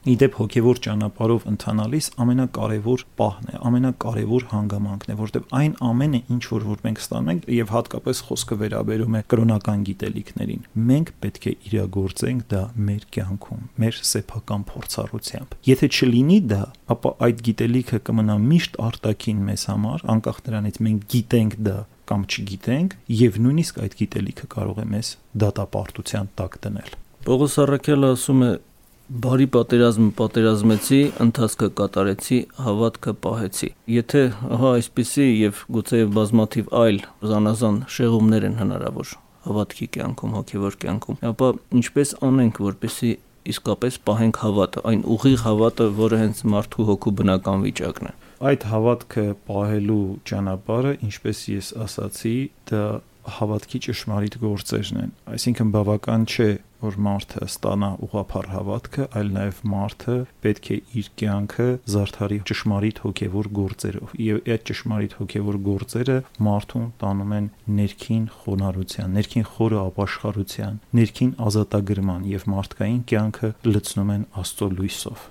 Իդեպ 0.07 0.35
հոգևոր 0.39 0.77
ճանապարհով 0.85 1.45
ընթանալիս 1.49 2.05
ամենակարևոր 2.23 3.01
պահն 3.19 3.49
է, 3.51 3.55
ամենակարևոր 3.67 4.45
հանգամանքն 4.53 5.12
է, 5.12 5.15
որովհետև 5.19 5.49
այն 5.59 5.73
ամենը 5.89 6.21
ինչ 6.35 6.43
որ 6.53 6.67
որ 6.69 6.79
մենք 6.85 7.01
ստանում 7.03 7.31
ենք 7.33 7.49
եւ 7.51 7.73
հատկապես 7.75 8.21
խոսքը 8.29 8.57
վերաբերում 8.62 9.17
է 9.19 9.21
կրոնական 9.33 9.83
գիտելիքներին, 9.89 10.63
մենք 10.88 11.12
պետք 11.19 11.49
է 11.51 11.53
իրագործենք 11.67 12.47
դա 12.55 12.63
մեր 12.88 13.03
կյանքում, 13.19 13.67
մեր 13.83 13.99
սեփական 14.09 14.63
փորձառությամբ։ 14.71 15.59
Եթե 15.67 15.91
չլինի 15.99 16.39
դա, 16.47 16.62
ապա 16.95 17.13
այդ 17.27 17.43
գիտելիքը 17.49 17.99
կմնա 18.07 18.39
միշտ 18.47 18.79
արտաքին 18.88 19.43
մեզ 19.49 19.67
համար, 19.73 20.07
անկախ 20.15 20.41
նրանից 20.47 20.81
մենք 20.88 21.05
գիտենք 21.12 21.59
դա 21.67 21.77
կամ 22.09 22.23
չգիտենք, 22.25 22.95
եւ 23.19 23.35
նույնիսկ 23.43 23.83
այդ 23.83 23.99
գիտելիքը 23.99 24.47
կարող 24.55 24.79
է 24.79 24.85
մեզ 24.95 25.12
դատապարտության 25.43 26.31
տակ 26.39 26.57
դնել։ 26.63 26.95
Պողոս 27.19 27.55
Արաքյալը 27.62 28.09
ասում 28.15 28.43
է 28.47 28.49
Բարի 29.10 29.48
պատերազմ 29.50 30.10
պատերազմեցի, 30.19 30.98
ընթացքը 31.24 31.67
կատարեցի, 31.80 32.36
հավատքը 32.62 33.13
պահեցի։ 33.24 33.69
Եթե 33.89 34.22
ահա 34.54 34.74
այսպիսի 34.80 35.26
եւ 35.26 35.62
գուցե 35.78 36.02
եւ 36.04 36.12
բազմաթիվ 36.17 36.69
այլ 36.82 37.00
զանազան 37.32 37.80
շեղումներ 37.95 38.45
են 38.52 38.60
հնարավոր 38.60 39.15
հավատքի 39.48 39.88
կյանքում, 39.98 40.36
հոգեվոր 40.38 40.78
կյանքում, 40.86 41.19
ապա 41.32 41.50
ինչպես 41.80 42.13
անենք, 42.30 42.62
որպեսի 42.69 43.12
իսկապես 43.50 44.00
պահենք 44.06 44.39
հավատը, 44.45 44.86
այն 44.93 45.04
ուղիղ 45.17 45.43
հավատը, 45.50 45.91
որը 46.00 46.19
հենց 46.22 46.45
մարդու 46.54 46.86
հոգու 46.89 47.13
բնական 47.17 47.65
վիճակն 47.65 48.10
է։ 48.10 48.13
Այդ 48.50 48.65
հավատքը 48.69 49.26
պահելու 49.50 50.04
ճանապարհը, 50.30 50.91
ինչպես 51.10 51.41
ես 51.50 51.72
ասացի, 51.89 52.38
դա 52.69 52.84
հավատքի 53.39 53.79
ճշմարիտ 53.86 54.36
գործերն 54.43 54.99
են։ 55.03 55.13
Այսինքն 55.34 55.71
բավական 55.75 56.25
չէ, 56.29 56.49
որ 56.79 56.97
մարդը 57.03 57.41
ստանա 57.49 57.89
ուղափառ 58.05 58.47
հավատքը, 58.53 59.08
այլ 59.19 59.32
նաև 59.36 59.58
մարդը 59.73 60.15
պետք 60.45 60.69
է 60.69 60.77
իր 60.99 61.10
կյանքը 61.19 61.65
զարդարի 61.93 62.38
ճշմարիտ 62.49 63.01
հոգևոր 63.05 63.49
գործերով։ 63.60 64.13
Եվ 64.25 64.39
այդ 64.55 64.63
ճշմարիտ 64.69 65.17
հոգևոր 65.19 65.58
գործերը 65.65 66.17
մարդուն 66.49 66.86
տանում 67.03 67.34
են 67.39 67.49
ներքին 67.79 68.29
խոնարհության, 68.39 69.17
ներքին 69.19 69.49
խորը 69.49 69.82
ապաշխարության, 69.89 70.79
ներքին 70.99 71.36
ազատագրման 71.49 72.32
եւ 72.32 72.47
մարդկային 72.55 73.03
կյանքը 73.12 73.51
լցնում 73.67 74.15
են 74.15 74.25
Աստծո 74.39 74.71
լույսով։ 74.79 75.27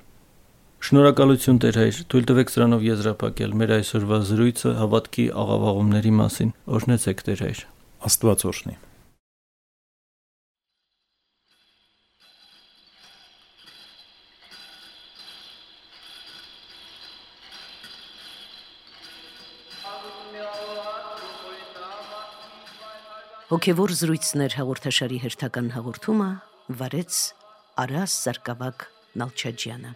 Շնորհակալություն 0.79 1.57
Տեր 1.64 1.77
հայր, 1.81 1.96
թույլ 2.12 2.27
տվեք 2.29 2.53
սրանով 2.55 2.85
եզրափակել 2.87 3.57
մեր 3.59 3.72
այսօրվա 3.79 4.20
զրույցը 4.29 4.74
հավատքի 4.79 5.24
աղավաղումների 5.42 6.12
մասին։ 6.20 6.55
Օրհնեցեք 6.79 7.27
Տեր 7.27 7.42
հայր։ 7.48 7.64
Աստված 8.07 8.45
օրհնի։ 8.47 8.77
Հոգևոր 23.49 23.93
զրույցներ 23.97 24.55
հաղորդաշարի 24.59 25.19
հերթական 25.23 25.71
հաղորդումը 25.73 26.29
վարեց 26.79 27.21
Արաս 27.81 28.17
Սարգսակ 28.29 28.85
Նալչաջյանը։ 29.23 29.93